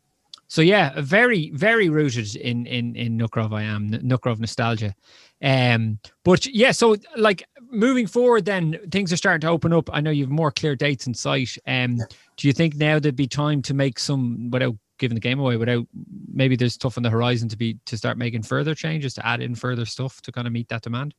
so 0.53 0.61
yeah, 0.61 0.93
very 1.01 1.49
very 1.49 1.89
rooted 1.89 2.35
in 2.35 2.67
in 2.67 2.95
in 2.95 3.17
Nutgrove 3.17 3.55
I 3.55 3.63
am 3.63 3.89
Nutgrove 3.89 4.37
nostalgia. 4.37 4.93
Um, 5.41 5.97
but 6.23 6.45
yeah, 6.45 6.71
so 6.71 6.95
like 7.17 7.43
moving 7.71 8.05
forward, 8.05 8.45
then 8.45 8.77
things 8.91 9.11
are 9.11 9.17
starting 9.17 9.41
to 9.41 9.47
open 9.47 9.73
up. 9.73 9.89
I 9.91 9.99
know 9.99 10.11
you 10.11 10.25
have 10.25 10.29
more 10.29 10.51
clear 10.51 10.75
dates 10.75 11.07
in 11.07 11.15
sight. 11.15 11.57
Um, 11.65 11.97
do 12.37 12.47
you 12.47 12.53
think 12.53 12.75
now 12.75 12.99
there'd 12.99 13.15
be 13.15 13.25
time 13.25 13.63
to 13.63 13.73
make 13.73 13.97
some 13.97 14.51
without 14.51 14.75
giving 14.99 15.15
the 15.15 15.27
game 15.27 15.39
away, 15.39 15.57
without 15.57 15.87
maybe 16.31 16.55
there's 16.55 16.75
stuff 16.75 16.97
on 16.97 17.03
the 17.03 17.09
horizon 17.09 17.49
to 17.49 17.57
be 17.57 17.79
to 17.87 17.97
start 17.97 18.19
making 18.19 18.43
further 18.43 18.75
changes 18.75 19.15
to 19.15 19.25
add 19.25 19.41
in 19.41 19.55
further 19.55 19.87
stuff 19.87 20.21
to 20.21 20.31
kind 20.31 20.45
of 20.45 20.53
meet 20.53 20.69
that 20.69 20.83
demand? 20.83 21.15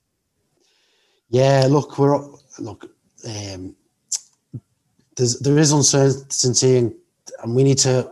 Yeah, 1.31 1.67
look, 1.69 1.99
we're 1.99 2.25
look. 2.61 2.89
Um, 3.27 3.75
there's 5.17 5.41
there 5.41 5.59
is 5.59 5.73
uncertainty, 5.73 6.77
and, 6.77 6.95
and 7.43 7.57
we 7.57 7.65
need 7.65 7.79
to 7.79 8.09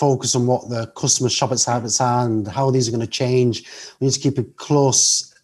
focus 0.00 0.34
on 0.34 0.46
what 0.46 0.70
the 0.70 0.86
customer 0.96 1.28
shopping 1.28 1.58
habits 1.64 2.00
are 2.00 2.24
and 2.24 2.48
how 2.48 2.70
these 2.70 2.88
are 2.88 2.90
going 2.90 3.02
to 3.02 3.18
change. 3.24 3.64
We 4.00 4.06
need 4.06 4.14
to 4.14 4.20
keep 4.20 4.38
it 4.38 4.56
close, 4.56 5.34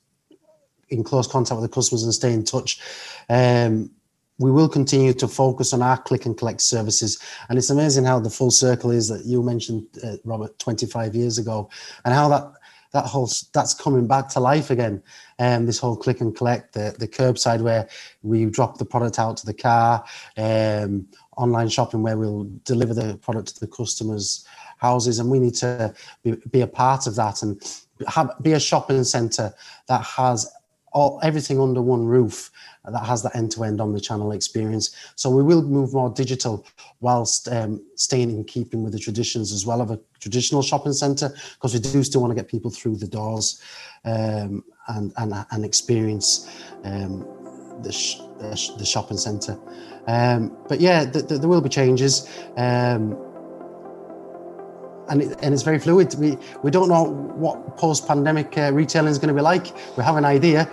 in 0.88 1.05
close 1.05 1.27
contact 1.27 1.61
with 1.61 1.71
the 1.71 1.75
customers 1.75 2.05
and 2.05 2.14
stay 2.14 2.33
in 2.33 2.42
touch. 2.42 2.81
Um, 3.29 3.90
we 4.38 4.51
will 4.51 4.69
continue 4.69 5.12
to 5.12 5.29
focus 5.29 5.75
on 5.75 5.83
our 5.83 5.99
click 5.99 6.25
and 6.25 6.37
collect 6.37 6.62
services. 6.62 7.19
And 7.49 7.59
it's 7.59 7.71
amazing 7.71 8.05
how 8.05 8.19
the 8.19 8.31
full 8.31 8.51
circle 8.51 8.90
is 8.90 9.09
that 9.09 9.27
you 9.27 9.42
mentioned, 9.42 9.87
uh, 10.03 10.16
Robert, 10.25 10.59
25 10.59 11.14
years 11.14 11.37
ago, 11.38 11.69
and 12.05 12.14
how 12.14 12.29
that 12.29 12.53
that 12.92 13.05
whole 13.05 13.31
that's 13.53 13.75
coming 13.75 14.07
back 14.07 14.29
to 14.31 14.40
life 14.40 14.70
again. 14.70 15.03
Um, 15.38 15.66
this 15.66 15.79
whole 15.79 15.96
click 15.96 16.20
and 16.20 16.35
collect, 16.35 16.72
the 16.72 16.94
the 16.99 17.09
curbside 17.09 17.61
where 17.61 17.88
we 18.22 18.46
drop 18.46 18.79
the 18.79 18.85
product 18.85 19.18
out 19.18 19.37
to 19.38 19.46
the 19.46 19.55
car, 19.55 20.05
um, 20.37 21.07
online 21.37 21.68
shopping 21.68 22.03
where 22.03 22.16
we'll 22.16 22.51
deliver 22.64 22.94
the 22.94 23.16
product 23.18 23.55
to 23.55 23.61
the 23.61 23.66
customers' 23.66 24.46
houses, 24.79 25.18
and 25.18 25.31
we 25.31 25.38
need 25.38 25.55
to 25.55 25.94
be, 26.22 26.37
be 26.51 26.61
a 26.61 26.66
part 26.66 27.07
of 27.07 27.16
that 27.16 27.42
and 27.42 27.62
have, 28.09 28.31
be 28.42 28.53
a 28.53 28.61
shopping 28.61 29.05
centre 29.05 29.55
that 29.88 30.03
has 30.03 30.51
all 30.97 31.21
everything 31.23 31.61
under 31.61 31.83
one 31.83 32.07
roof 32.07 32.51
that 32.87 33.05
has 33.05 33.23
that 33.23 33.37
end-to-end 33.37 33.83
omni-channel 33.83 34.33
experience. 34.33 34.97
So 35.15 35.29
we 35.29 35.43
will 35.43 35.61
move 35.61 35.93
more 35.93 36.09
digital 36.09 36.65
whilst 37.01 37.49
um, 37.49 37.85
staying 37.97 38.31
in 38.31 38.45
keeping 38.45 38.83
with 38.83 38.95
the 38.95 38.99
traditions 38.99 39.53
as 39.53 39.67
well 39.67 39.83
of 39.83 39.91
a 39.91 40.01
traditional 40.21 40.63
shopping 40.63 40.95
centre 40.95 41.31
because 41.55 41.75
we 41.75 41.81
do 41.81 42.03
still 42.03 42.23
want 42.23 42.31
to 42.31 42.35
get 42.35 42.49
people 42.49 42.71
through 42.71 42.97
the 42.97 43.07
doors 43.07 43.61
um, 44.07 44.65
and, 44.89 45.13
and 45.19 45.35
and 45.51 45.65
experience 45.67 46.49
um, 46.85 47.27
the, 47.83 47.93
sh- 47.93 48.21
the, 48.41 48.57
sh- 48.57 48.71
the 48.79 48.87
shopping 48.87 49.19
centre. 49.19 49.59
Um, 50.07 50.57
but 50.67 50.81
yeah, 50.81 51.05
th- 51.05 51.29
th- 51.29 51.41
there 51.41 51.51
will 51.51 51.61
be 51.61 51.69
changes. 51.69 52.27
And, 55.09 55.23
it, 55.23 55.38
and 55.42 55.55
it's 55.55 55.62
very 55.62 55.79
fluid. 55.79 56.14
We, 56.19 56.37
we 56.62 56.71
don't 56.71 56.88
know 56.88 57.05
what 57.05 57.77
post 57.77 58.09
pandemic 58.09 58.57
uh, 58.59 58.73
retailing 58.73 59.11
is 59.11 59.19
going 59.19 59.29
to 59.29 59.35
be 59.35 59.40
like. 59.40 59.66
We 59.97 60.03
have 60.03 60.16
an 60.16 60.25
idea. 60.25 60.69